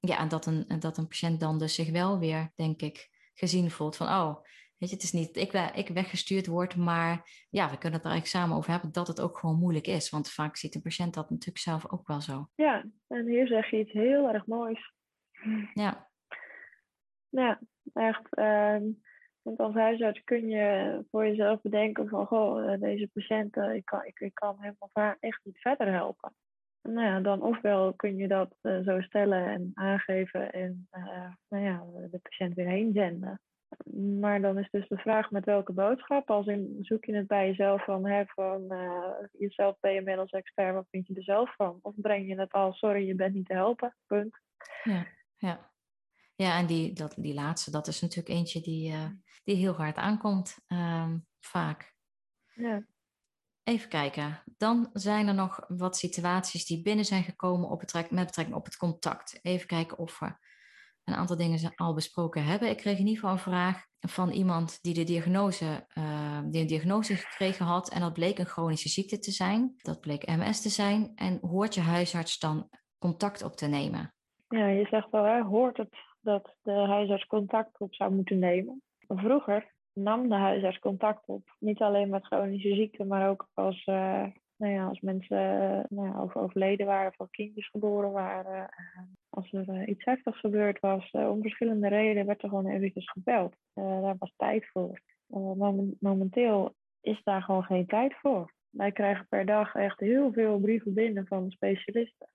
[0.00, 3.70] Ja, en dat een, dat een patiënt dan dus zich wel weer, denk ik, gezien
[3.70, 4.44] voelt van, oh,
[4.78, 8.04] Weet je, het is niet dat ik, ik weggestuurd word, maar ja, we kunnen het
[8.04, 10.10] er eigenlijk samen over hebben dat het ook gewoon moeilijk is.
[10.10, 12.48] Want vaak ziet een patiënt dat natuurlijk zelf ook wel zo.
[12.54, 14.92] Ja, en hier zeg je iets heel erg moois.
[15.74, 16.10] Ja.
[17.28, 17.60] Ja,
[17.92, 18.38] echt.
[18.38, 18.78] Uh,
[19.42, 24.04] want als huisarts kun je voor jezelf bedenken van, goh, eh, deze patiënt, ik, kan,
[24.04, 26.34] ik, ik kan hem of haar echt niet verder helpen.
[26.86, 30.88] Nou ja, dan ofwel kun je dat uh, zo stellen en aangeven en
[31.48, 33.40] nou ja, de patiënt weer heen zenden.
[34.20, 36.30] Maar dan is dus de vraag met welke boodschap.
[36.30, 40.30] Als in zoek je het bij jezelf van, hè, van uh, jezelf ben je inmiddels
[40.30, 41.78] expert, wat vind je er zelf van?
[41.82, 44.38] Of breng je het al, sorry, je bent niet te helpen, punt.
[44.82, 45.70] Ja, ja.
[46.36, 48.94] ja en die, dat, die laatste, dat is natuurlijk eentje die,
[49.44, 51.94] die heel hard aankomt, um, vaak.
[52.54, 52.86] Ja.
[53.66, 54.42] Even kijken.
[54.58, 58.76] Dan zijn er nog wat situaties die binnen zijn gekomen op met betrekking op het
[58.76, 59.38] contact.
[59.42, 60.26] Even kijken of we
[61.04, 62.70] een aantal dingen al besproken hebben.
[62.70, 66.66] Ik kreeg in ieder geval een vraag van iemand die de diagnose, uh, die een
[66.66, 67.90] diagnose gekregen had.
[67.90, 69.74] En dat bleek een chronische ziekte te zijn.
[69.76, 71.12] Dat bleek MS te zijn.
[71.14, 74.14] En hoort je huisarts dan contact op te nemen?
[74.48, 78.82] Ja, je zegt wel, hè, hoort het dat de huisarts contact op zou moeten nemen.
[79.08, 81.56] Vroeger nam de huisarts contact op.
[81.58, 85.36] Niet alleen met chronische ziekte, maar ook als uh, nou ja, als mensen
[85.88, 90.80] nou ja, overleden waren of kindjes geboren waren, eh, als er eh, iets heftigs gebeurd
[90.80, 93.56] was, eh, om verschillende redenen werd er gewoon eventjes gebeld.
[93.74, 95.00] daar was tijd voor.
[96.00, 98.52] momenteel is daar gewoon geen tijd voor.
[98.70, 102.28] Wij krijgen per dag echt heel veel brieven binnen van specialisten.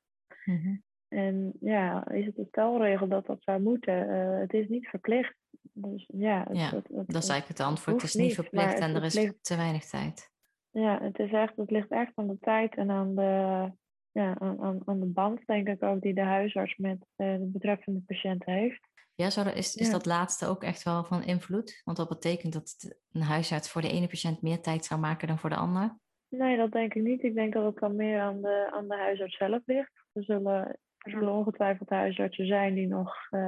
[0.45, 0.75] Mhm.
[1.07, 4.09] En ja, is het de stelregel dat dat zou moeten?
[4.39, 5.35] het is niet verplicht.
[5.73, 8.01] Dus, ja, het, ja het, het, dat is eigenlijk het antwoord.
[8.01, 10.29] Het is niet verplicht en er is te weinig tijd.
[10.69, 13.71] Ja, het, is echt, het ligt echt aan de tijd en aan de,
[14.11, 17.99] ja, aan, aan de band, denk ik ook, die de huisarts met uh, de betreffende
[17.99, 18.89] patiënt heeft.
[19.15, 21.81] Ja, er, is, is dat laatste ook echt wel van invloed?
[21.83, 25.39] Want dat betekent dat een huisarts voor de ene patiënt meer tijd zou maken dan
[25.39, 25.97] voor de ander?
[26.27, 27.23] Nee, dat denk ik niet.
[27.23, 29.91] Ik denk dat het dan meer aan de, aan de huisarts zelf ligt.
[30.11, 33.41] Er zullen, er zullen ongetwijfeld huisartsen zijn die nog uh,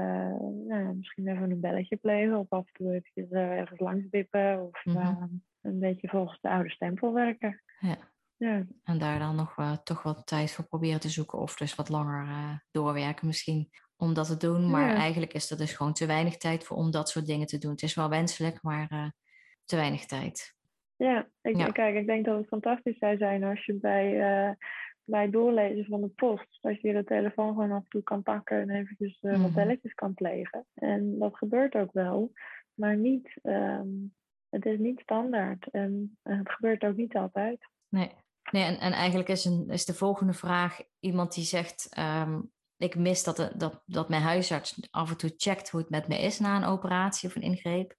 [0.68, 4.62] nou, misschien even een belletje plegen of af en toe eventjes uh, ergens langs wippen
[4.62, 7.62] of mm -hmm een beetje volgens de oude stempel werken.
[7.80, 7.98] Ja.
[8.38, 8.66] ja.
[8.84, 12.64] En daar dan nog toch wat tijd voor proberen te zoeken of dus wat langer
[12.72, 14.70] doorwerken misschien om dat te doen.
[14.70, 14.96] Maar ja.
[14.96, 17.72] eigenlijk is er dus gewoon te weinig tijd voor om dat soort dingen te doen.
[17.72, 19.14] Het is wel wenselijk, maar
[19.66, 20.56] te weinig tijd.
[20.96, 21.68] Ja, ik, ja.
[21.68, 24.58] kijk, ik denk dat het fantastisch zou zijn als je bij,
[25.06, 28.24] bij het doorlezen van de post, als je de telefoon gewoon af en toe kan
[28.24, 29.42] pakken en eventjes -hmm.
[29.42, 30.66] wat belletjes kan plegen.
[30.74, 32.32] En dat gebeurt ook wel,
[32.74, 34.14] maar niet um,
[34.50, 37.70] het is niet standaard en het gebeurt ook niet altijd.
[37.90, 38.12] Nee,
[38.52, 42.96] nee en, en eigenlijk is, een, is de volgende vraag iemand die zegt: um, Ik
[42.96, 46.40] mis dat, dat, dat mijn huisarts af en toe checkt hoe het met me is
[46.40, 47.96] na een operatie of een ingreep.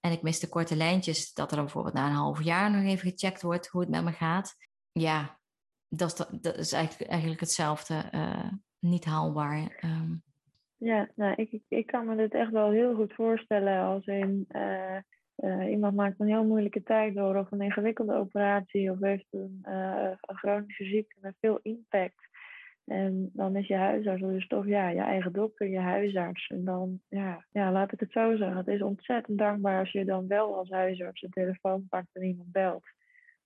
[0.00, 2.82] En ik mis de korte lijntjes, dat er dan bijvoorbeeld na een half jaar nog
[2.82, 4.54] even gecheckt wordt hoe het met me gaat.
[4.92, 5.38] Ja,
[5.88, 9.80] dat is, eigenlijk, eigenlijk hetzelfde, uh, niet haalbaar.
[9.84, 10.22] Um.
[10.76, 14.46] Ja, nou, ik, ik kan me dit echt wel heel goed voorstellen als in.
[14.50, 14.96] Uh,
[15.36, 19.58] uh, iemand maakt een heel moeilijke tijd door of een ingewikkelde operatie of heeft een,
[19.62, 22.32] een chronische ziekte met veel impact.
[22.84, 26.46] En dan is je huisarts dus toch ja, je eigen dokter, je huisarts.
[26.46, 28.56] En dan, ja, ja, laat ik het zo zeggen.
[28.56, 32.52] Het is ontzettend dankbaar als je dan wel als huisarts de telefoon pakt en iemand
[32.52, 32.93] belt.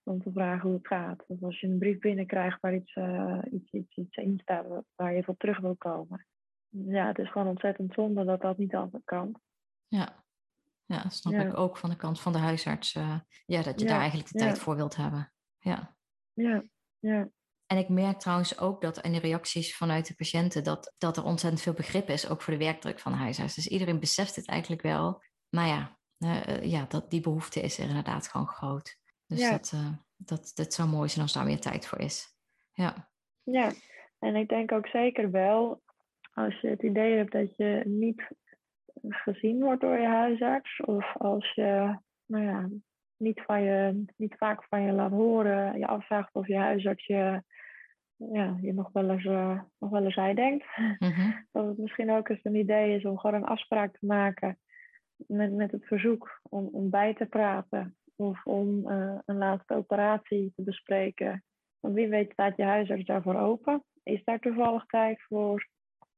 [0.08, 1.24] Om te vragen hoe het gaat.
[1.26, 4.66] Of als je een brief binnenkrijgt waar iets, uh, iets, iets, iets in staat
[4.96, 6.26] waar je voor terug wil komen.
[6.68, 9.40] Ja, het is gewoon ontzettend zonde dat dat niet altijd kan.
[9.86, 10.24] Ja,
[10.84, 12.94] ja snap ik ook van de kant van de huisarts.
[12.94, 15.32] Uh, ja, dat je daar eigenlijk de tijd voor wilt hebben.
[15.58, 15.96] Ja.
[16.32, 16.64] Ja,
[16.98, 17.28] ja.
[17.66, 21.24] En ik merk trouwens ook dat in de reacties vanuit de patiënten dat, dat er
[21.24, 23.54] ontzettend veel begrip is, ook voor de werkdruk van de huisarts.
[23.54, 25.22] Dus iedereen beseft het eigenlijk wel.
[25.48, 28.97] Maar ja, uh, ja dat, die behoefte is er inderdaad gewoon groot.
[29.28, 29.50] Dus ja.
[29.50, 32.36] dat, uh, dat, dat zou mooi zijn als daar meer tijd voor is.
[32.72, 33.08] Ja.
[33.42, 33.72] ja,
[34.18, 35.82] en ik denk ook zeker wel,
[36.32, 38.28] als je het idee hebt dat je niet
[39.02, 42.68] gezien wordt door je huisarts, of als je nou ja,
[43.16, 47.42] niet, van je, niet vaak van je laat horen, je afvraagt of je huisarts je,
[48.16, 50.66] ja, je nog wel eens, uh, nog wel eens hij denkt.
[50.98, 51.46] Mm-hmm.
[51.52, 54.58] Dat het misschien ook eens een idee is om gewoon een afspraak te maken
[55.16, 60.52] met, met het verzoek om, om bij te praten of om uh, een laatste operatie
[60.56, 61.44] te bespreken.
[61.80, 63.84] Want wie weet staat je huisarts daarvoor open?
[64.02, 65.68] Is daar toevallig tijd voor?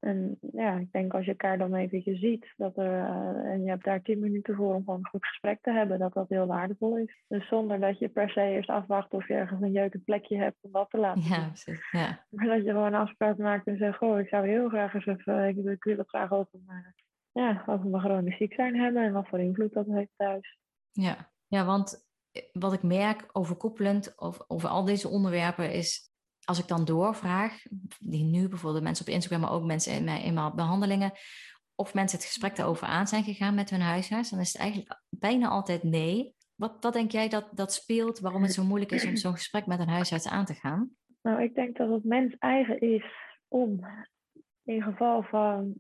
[0.01, 3.69] En ja, ik denk als je elkaar dan eventjes ziet dat er, uh, en je
[3.69, 6.47] hebt daar tien minuten voor om gewoon een goed gesprek te hebben, dat dat heel
[6.47, 7.25] waardevol is.
[7.29, 10.57] Dus zonder dat je per se eerst afwacht of je ergens een jeukend plekje hebt
[10.61, 12.27] om dat te laten ja, Precies, ja.
[12.31, 15.07] Maar dat je gewoon een afspraak maakt en zegt, goh, ik zou heel graag eens
[15.07, 16.95] even, ik, ik wil het graag over, maar,
[17.33, 20.59] ja, over mijn chronisch ziek zijn hebben en wat voor invloed dat heeft thuis.
[20.91, 26.11] Ja, ja want eh, wat ik merk overkoepelend over, over al deze onderwerpen is
[26.45, 27.63] als ik dan doorvraag,
[27.99, 31.13] die nu bijvoorbeeld mensen op Instagram, maar ook mensen in mijn, in mijn behandelingen,
[31.75, 35.01] of mensen het gesprek daarover aan zijn gegaan met hun huisarts, dan is het eigenlijk
[35.09, 36.35] bijna altijd nee.
[36.55, 39.67] Wat, wat denk jij dat dat speelt, waarom het zo moeilijk is om zo'n gesprek
[39.67, 40.91] met een huisarts aan te gaan?
[41.23, 43.05] Nou, ik denk dat het mens eigen is
[43.49, 43.85] om
[44.65, 45.75] in geval van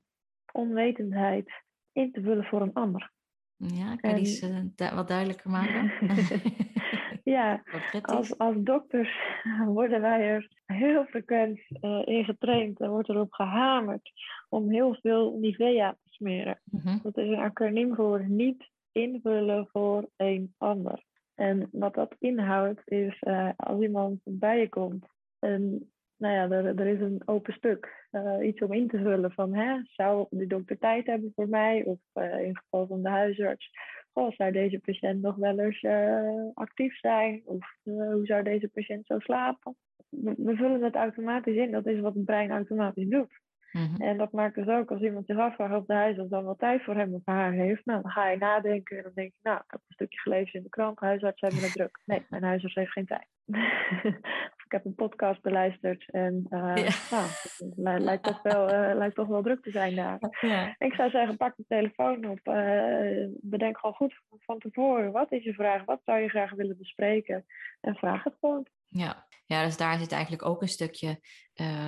[0.53, 1.51] onwetendheid
[1.93, 3.13] in te vullen voor een ander.
[3.61, 5.93] Ja, kan je die uh, wat duidelijker maken?
[7.25, 7.63] ja,
[8.03, 9.19] als, als dokters
[9.81, 12.81] worden wij er heel frequent uh, in getraind.
[12.81, 14.11] Er wordt erop gehamerd
[14.49, 16.61] om heel veel Nivea te smeren.
[16.65, 16.99] Mhm.
[17.03, 21.05] Dat is een acroniem voor niet invullen voor een ander.
[21.35, 25.07] En wat dat inhoudt is uh, als iemand bij je komt
[25.39, 25.91] en
[26.21, 28.09] nou ja, er, er is een open stuk.
[28.13, 31.85] Uh, iets om in te vullen van, hè, zou de dokter tijd hebben voor mij?
[31.85, 33.71] Of uh, in geval van de huisarts,
[34.13, 37.43] goh, zou deze patiënt nog wel eens uh, actief zijn?
[37.45, 39.77] Of hoe zou deze patiënt zo slapen?
[40.09, 41.71] We, we, vullen het automatisch in.
[41.71, 43.41] Dat is wat het brein automatisch doet.
[43.73, 44.03] Mhm.
[44.03, 46.85] En dat maakt dus ook als iemand zich afvraagt of de huisarts dan wel tijd
[46.85, 47.85] voor hem of haar heeft.
[47.85, 50.53] Nou, dan ga je nadenken en dan denk je, nou, ik heb een stukje gelezen
[50.53, 52.01] in de krant, huisarts hebben het druk.
[52.05, 53.27] Nee, mijn huisarts heeft geen tijd.
[54.71, 56.77] ik heb een podcast beluisterd en uh,
[57.11, 57.27] ja.
[57.85, 60.19] nou, lijkt, toch wel, uh, lijkt toch wel druk te zijn daar.
[60.41, 60.75] Ja.
[60.79, 65.45] Ik zou zeggen, pak de telefoon op, uh, bedenk gewoon goed van tevoren, wat is
[65.45, 67.47] je vraag, wat zou je graag willen bespreken
[67.81, 68.67] en vraag het gewoon.
[68.87, 69.27] Ja.
[69.47, 71.21] ja, dus daar zit eigenlijk ook een stukje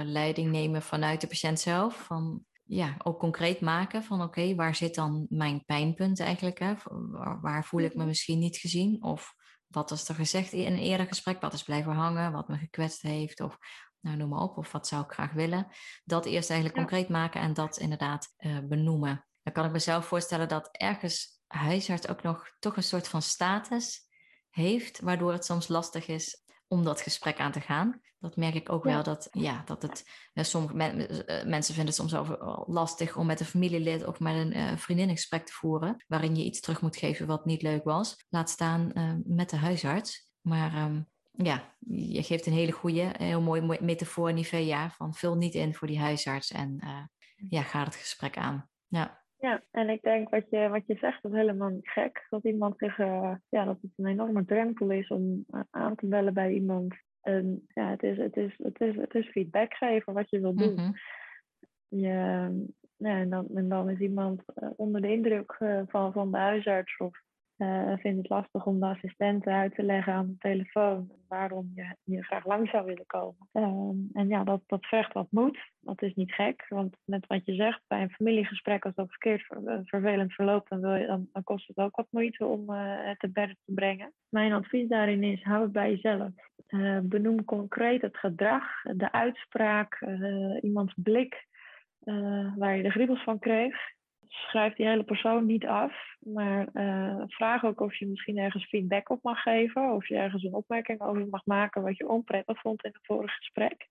[0.05, 1.97] leiding nemen vanuit de patiënt zelf.
[1.97, 6.59] Van ja, ook concreet maken van oké, waar zit dan mijn pijnpunt eigenlijk?
[6.59, 6.75] Hè?
[7.11, 8.07] Waar, waar, voel ik me mhm.
[8.07, 9.03] misschien niet gezien?
[9.03, 9.35] Of
[9.73, 11.41] wat is er gezegd in een eerder gesprek?
[11.41, 12.33] Wat is blijven hangen?
[12.33, 13.41] Wat me gekwetst heeft?
[13.41, 13.59] Of
[14.01, 14.57] nou, noem maar op.
[14.57, 15.67] Of wat zou ik graag willen?
[16.05, 19.27] Dat eerst eigenlijk concreet maken en dat inderdaad uh, benoemen.
[19.43, 24.07] Dan kan ik mezelf voorstellen dat ergens huisarts ook nog toch een soort van status
[24.51, 26.42] heeft, waardoor het soms lastig is
[26.73, 28.01] om dat gesprek aan te gaan.
[28.19, 30.09] Dat merk ik ook wel dat, ja, dat het.
[30.35, 34.35] Uh, sommige uh, mensen vinden het soms over lastig om met een familielid of met
[34.35, 36.05] een uh, vriendin een gesprek te voeren.
[36.09, 38.25] waarin je iets terug moet geven wat niet leuk was.
[38.29, 38.93] Laat staan
[39.25, 40.31] met de huisarts.
[40.41, 44.91] Maar um, ja, je geeft een hele goede, heel mooi metafoor, Nivea.
[44.91, 46.79] van vul niet in voor die huisarts en
[47.49, 48.69] ja, ga het gesprek aan.
[48.87, 49.22] Ja.
[49.43, 52.27] Ja, en ik denk wat je, wat je zegt, dat is helemaal niet gek.
[52.31, 56.07] Dat iemand zich, uh, ja, dat het een enorme drempel is om uh, aan te
[56.07, 56.95] bellen bij iemand.
[57.21, 60.55] En ja, het is, het is, het is, het is feedback geven wat je wil
[60.55, 60.95] doen.
[61.89, 62.09] Je,
[62.97, 66.97] ja, en, dan, en dan is iemand uh, onder de indruk van, van de huisarts
[66.97, 67.21] of
[67.63, 71.97] uh, vindt het lastig om de assistenten uit te leggen aan de telefoon waarom je,
[72.05, 73.49] je graag lang zou willen komen.
[73.53, 75.59] Uh, en ja, dat, dat vergt wat moed.
[75.81, 79.43] Dat is niet gek, want net wat je zegt, bij een familiegesprek, als dat verkeerd
[79.43, 83.19] ver, vervelend verloopt, dan, wil je, dan, kost het ook wat moeite om uh, het
[83.19, 84.13] te berden te brengen.
[84.29, 86.31] Mijn advies daarin is, hou het bij jezelf.
[87.03, 90.07] benoem concreet het gedrag, de uitspraak,
[90.61, 91.47] iemands blik
[92.57, 93.77] waar je de griebels van kreeg
[94.33, 99.11] schrijf die hele persoon niet af, maar uh, vraag ook of je misschien ergens feedback
[99.11, 102.85] op mag geven, of je ergens een opmerking over mag maken wat je onprettig vond
[102.85, 103.89] in het vorige gesprek.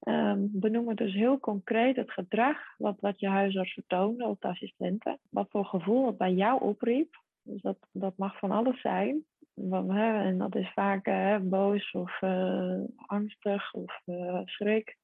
[0.00, 4.48] Um, benoem het dus heel concreet het gedrag wat, wat je huisarts vertoonde of de
[4.48, 5.18] assistenten.
[5.30, 7.22] Wat voor gevoel het bij jou opriep.
[7.42, 9.24] Dus dat, dat mag van alles zijn.
[9.54, 14.02] En dat is vaak hè, boos of uh, angstig of
[14.44, 14.96] schrik.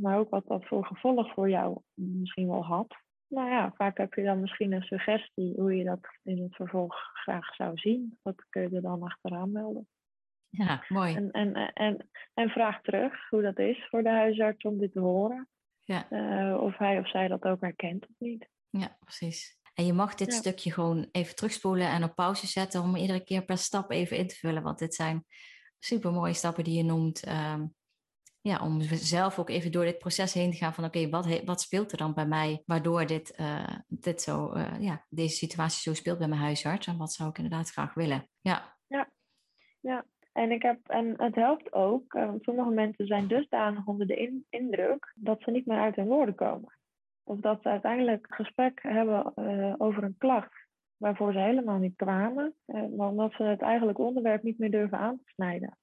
[0.00, 2.96] Maar ook wat dat voor gevolg voor jou misschien wel had.
[3.28, 6.94] Nou ja, vaak heb je dan misschien een suggestie hoe je dat in het vervolg
[7.12, 8.18] graag zou zien.
[8.22, 9.88] Dat kun je er dan achteraan melden.
[10.48, 11.14] Ja, mooi.
[11.14, 15.00] En, en, en, en vraag terug hoe dat is voor de huisarts om dit te
[15.00, 15.48] horen.
[15.84, 16.06] Ja.
[16.58, 18.48] of hij of zij dat ook herkent of niet.
[18.70, 19.58] Ja, precies.
[19.74, 23.44] En je mag dit stukje gewoon even terugspoelen en op pauze zetten om iedere keer
[23.44, 24.62] per stap even in te vullen.
[24.62, 25.24] Want dit zijn
[25.78, 27.24] super mooie stappen die je noemt.
[27.24, 27.66] Ehm,
[28.40, 31.60] ja, om zelf ook even door dit proces heen te gaan van oké, wat, wat
[31.60, 35.94] speelt er dan bij mij waardoor dit, uh, dit zo, uh, ja, deze situatie zo
[35.94, 38.28] speelt bij mijn huisarts en wat zou ik inderdaad graag willen.
[38.40, 38.76] Ja.
[38.86, 39.08] Ja,
[39.80, 40.04] ja.
[40.32, 45.12] En, ik heb, en het helpt ook, want sommige mensen zijn dusdanig onder de indruk
[45.14, 46.78] dat ze niet meer uit hun woorden komen.
[47.24, 49.36] Of dat ze uiteindelijk gesprek hebben
[49.80, 50.66] over een klacht
[50.96, 55.16] waarvoor ze helemaal niet kwamen, maar omdat ze het eigenlijk onderwerp niet meer durven aan
[55.16, 55.78] te snijden.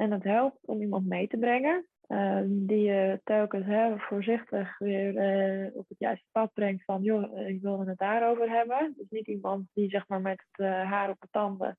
[0.00, 5.14] En het helpt om iemand mee te brengen uh, die je telkens hè, voorzichtig weer
[5.14, 8.94] uh, op het juiste pad brengt van joh, ik wil het daarover hebben.
[8.96, 11.76] Dus niet iemand die zeg maar met het haar op de tanden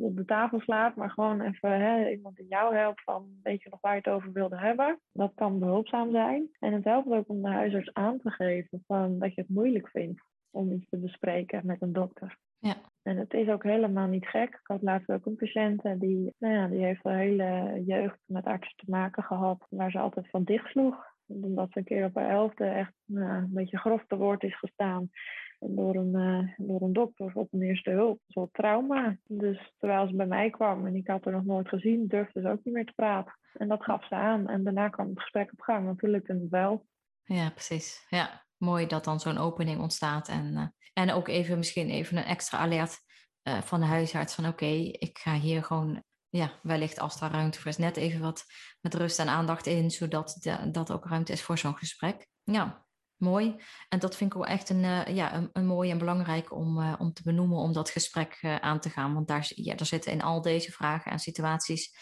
[0.00, 3.68] op de tafel slaat, maar gewoon even hè, iemand die jou helpt van weet je
[3.70, 5.00] nog waar je het over wilde hebben.
[5.12, 6.48] Dat kan behulpzaam zijn.
[6.58, 9.88] En het helpt ook om de huisarts aan te geven van dat je het moeilijk
[9.88, 12.38] vindt om iets te bespreken met een dokter.
[12.58, 12.76] Ja.
[13.02, 14.48] En het is ook helemaal niet gek.
[14.48, 18.44] Ik had laatst ook een patiënt die, nou ja, die heeft een hele jeugd met
[18.44, 21.08] artsen te maken gehad, waar ze altijd van dicht sloeg.
[21.26, 24.58] Omdat ze een keer op haar elfde echt nou, een beetje grof te woord is
[24.58, 25.10] gestaan
[25.60, 28.20] door een, uh, door een dokter op een eerste hulp.
[28.28, 29.16] Een trauma.
[29.26, 32.48] Dus terwijl ze bij mij kwam en ik had haar nog nooit gezien, durfde ze
[32.48, 33.38] ook niet meer te praten.
[33.52, 34.48] En dat gaf ze aan.
[34.48, 35.86] En daarna kwam het gesprek op gang.
[35.86, 36.86] Natuurlijk een wel.
[37.24, 38.06] Ja, precies.
[38.08, 40.28] Ja, mooi dat dan zo'n opening ontstaat.
[40.28, 40.66] En, uh,
[41.00, 42.98] en ook even misschien even een extra alert
[43.42, 47.58] uh, van de huisarts van oké, ik ga hier gewoon, ja, wellicht als daar ruimte
[47.58, 48.44] voor is, net even wat
[48.80, 50.36] met rust en aandacht in, zodat
[50.72, 52.26] dat ook ruimte is voor zo'n gesprek.
[52.42, 52.86] Ja,
[53.16, 53.56] mooi.
[53.88, 56.94] En dat vind ik wel echt een, uh, ja, een, een mooi en belangrijk om,
[56.94, 59.14] om te benoemen, om dat gesprek aan te gaan.
[59.14, 61.96] Want daar, ja, daar zitten in al deze vragen en situaties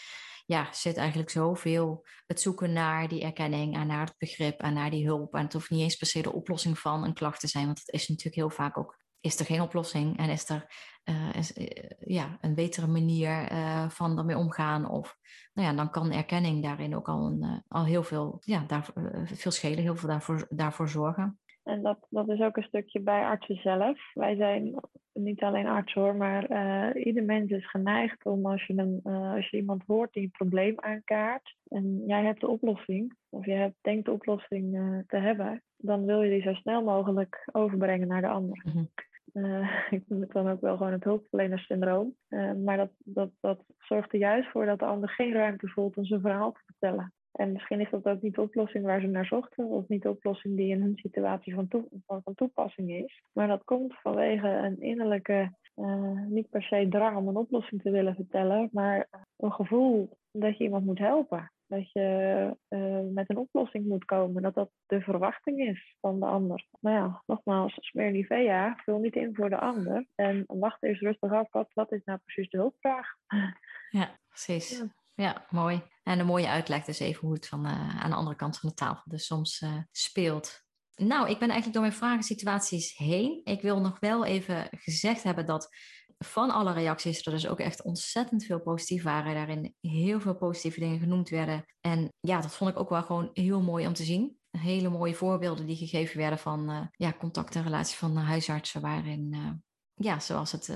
[0.49, 4.89] ja, zit eigenlijk zoveel het zoeken naar die erkenning en naar het begrip en naar
[4.89, 5.33] die hulp.
[5.33, 7.79] En het hoeft niet eens per se de oplossing van een klacht te zijn, want
[7.79, 10.73] het is natuurlijk heel vaak ook, is er geen oplossing en is er
[11.03, 11.67] uh, is, uh,
[11.99, 14.89] ja, een betere manier uh, van ermee omgaan.
[14.89, 15.17] Of
[15.53, 18.89] nou ja, dan kan erkenning daarin ook al, een, al heel veel, ja, daar,
[19.25, 21.39] veel schelen, heel veel daarvoor, daarvoor zorgen.
[21.63, 24.11] En dat, dat is ook een stukje bij artsen zelf.
[24.13, 24.79] Wij zijn
[25.13, 29.33] niet alleen arts hoor, maar uh, ieder mens is geneigd om als je, een, uh,
[29.33, 33.51] als je iemand hoort die een probleem aankaart en jij hebt de oplossing, of je
[33.51, 38.07] hebt, denkt de oplossing uh, te hebben, dan wil je die zo snel mogelijk overbrengen
[38.07, 38.61] naar de ander.
[38.65, 38.89] Mm -hmm.
[39.89, 42.15] ik noem het dan ook wel gewoon het hulpverlenersyndroom.
[42.63, 46.05] maar dat, dat, dat zorgt er juist voor dat de ander geen ruimte voelt om
[46.05, 47.13] zijn verhaal te vertellen.
[47.31, 50.09] En misschien is dat ook niet de oplossing waar ze naar zochten, of niet de
[50.09, 53.21] oplossing die in hun situatie van, toe, van, van toepassing is.
[53.33, 57.91] Maar dat komt vanwege een innerlijke, uh, niet per se drang om een oplossing te
[57.91, 59.07] willen vertellen, maar
[59.37, 61.51] een gevoel dat je iemand moet helpen.
[61.67, 66.25] Dat je uh, met een oplossing moet komen, dat dat de verwachting is van de
[66.25, 66.65] ander.
[66.79, 70.05] Nou ja, nogmaals, smeer Nivea, vul niet in voor de ander.
[70.15, 73.07] En wacht eens rustig af, wat, wat is nou precies de hulpvraag?
[73.89, 74.79] Ja, precies.
[74.79, 74.85] Ja.
[75.19, 75.81] Ja, mooi.
[76.03, 78.69] En een mooie uitleg dus even hoe het van, uh, aan de andere kant van
[78.69, 80.63] de tafel dus soms uh, speelt.
[80.95, 83.41] Nou, ik ben eigenlijk door mijn vragensituaties heen.
[83.43, 85.75] Ik wil nog wel even gezegd hebben dat
[86.17, 89.33] van alle reacties er dus ook echt ontzettend veel positief waren.
[89.33, 91.65] Daarin heel veel positieve dingen genoemd werden.
[91.81, 94.37] En ja, dat vond ik ook wel gewoon heel mooi om te zien.
[94.51, 99.35] Hele mooie voorbeelden die gegeven werden van uh, ja, contact en relatie van huisartsen, waarin,
[99.93, 100.71] ja, zoals het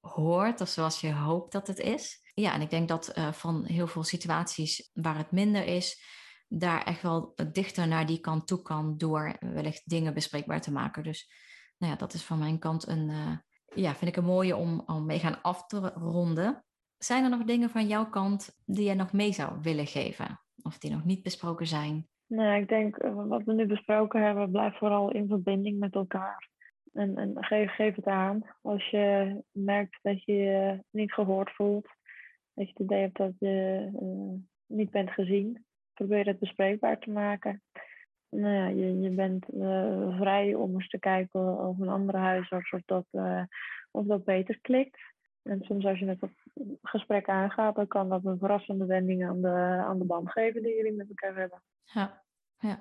[0.00, 2.24] hoort of zoals je hoopt dat het is.
[2.40, 6.02] Ja, en ik denk dat uh, van heel veel situaties waar het minder is,
[6.48, 11.02] daar echt wel dichter naar die kant toe kan door wellicht dingen bespreekbaar te maken.
[11.02, 11.30] Dus
[11.78, 13.36] nou ja, dat is van mijn kant een, uh,
[13.74, 16.64] ja, vind ik een mooie om, om mee gaan af te ronden.
[16.98, 20.40] Zijn er nog dingen van jouw kant die je nog mee zou willen geven?
[20.62, 22.08] Of die nog niet besproken zijn?
[22.26, 26.48] Nee, ik denk uh, wat we nu besproken hebben, blijf vooral in verbinding met elkaar.
[26.92, 28.42] En, en geef, geef het aan.
[28.62, 31.88] Als je merkt dat je je niet gehoord voelt,
[32.56, 37.10] dat je het idee hebt dat je uh, niet bent gezien, probeer het bespreekbaar te
[37.10, 37.62] maken.
[38.28, 42.70] Nou ja, je, je bent uh, vrij om eens te kijken of een andere huisarts
[42.70, 43.42] of dat, uh,
[43.90, 44.98] of dat beter klikt.
[45.42, 46.18] En soms als je het
[46.82, 49.48] gesprek aangaat, dan kan dat een verrassende wending aan de,
[49.86, 51.62] aan de band geven die jullie met elkaar hebben.
[51.84, 52.22] Ja,
[52.58, 52.80] ja.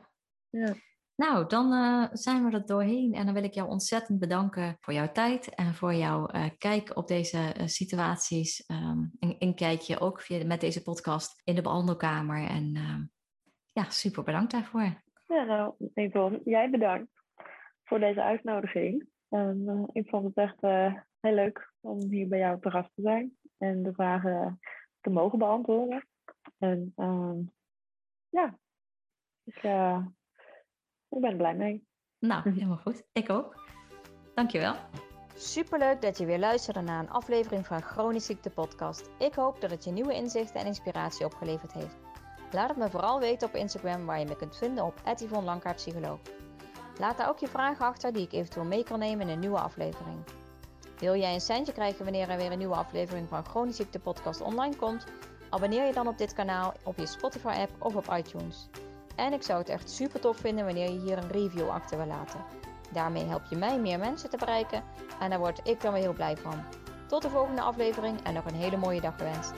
[0.49, 0.73] ja.
[1.15, 3.13] Nou, dan uh, zijn we er doorheen.
[3.13, 6.97] En dan wil ik jou ontzettend bedanken voor jouw tijd en voor jouw uh, kijk
[6.97, 8.69] op deze uh, situaties.
[8.71, 12.47] Um, een, een, kijkje ook via, met deze podcast in de behandelkamer.
[12.47, 12.71] En
[13.73, 15.01] ja, super bedankt daarvoor.
[15.27, 17.11] Ja, nou, Nicole, jij bedankt
[17.83, 19.07] voor deze uitnodiging.
[19.91, 20.61] Ik vond het echt
[21.19, 24.59] heel leuk om hier bij jou te gast te zijn en de vragen
[25.01, 26.07] te mogen beantwoorden.
[26.57, 27.39] En ehm,
[28.29, 28.57] ja,
[29.43, 29.61] dus
[31.15, 31.87] ik ben er blij mee.
[32.19, 33.03] Nou, helemaal goed.
[33.13, 33.55] Ik ook.
[34.33, 34.75] Dankjewel.
[35.35, 39.09] Superleuk dat je weer luisterde naar een aflevering van Chronisch Ziekte Podcast.
[39.19, 41.97] Ik hoop dat het je nieuwe inzichten en inspiratie opgeleverd heeft.
[42.51, 46.19] Laat het me vooral weten op Instagram waar je me kunt vinden op Yvonne Psycholoog.
[46.99, 49.59] Laat daar ook je vragen achter die ik eventueel mee kan nemen in een nieuwe
[49.59, 50.17] aflevering.
[50.97, 54.41] Wil jij een centje krijgen wanneer er weer een nieuwe aflevering van Chronisch Ziekte Podcast
[54.41, 55.05] online komt?
[55.49, 58.69] Abonneer je dan op dit kanaal op je Spotify app of op iTunes.
[59.15, 62.07] En ik zou het echt super tof vinden wanneer je hier een review achter wil
[62.07, 62.39] laten.
[62.91, 64.83] Daarmee help je mij meer mensen te bereiken
[65.19, 66.63] en daar word ik dan weer heel blij van.
[67.07, 69.53] Tot de volgende aflevering en nog een hele mooie dag gewenst.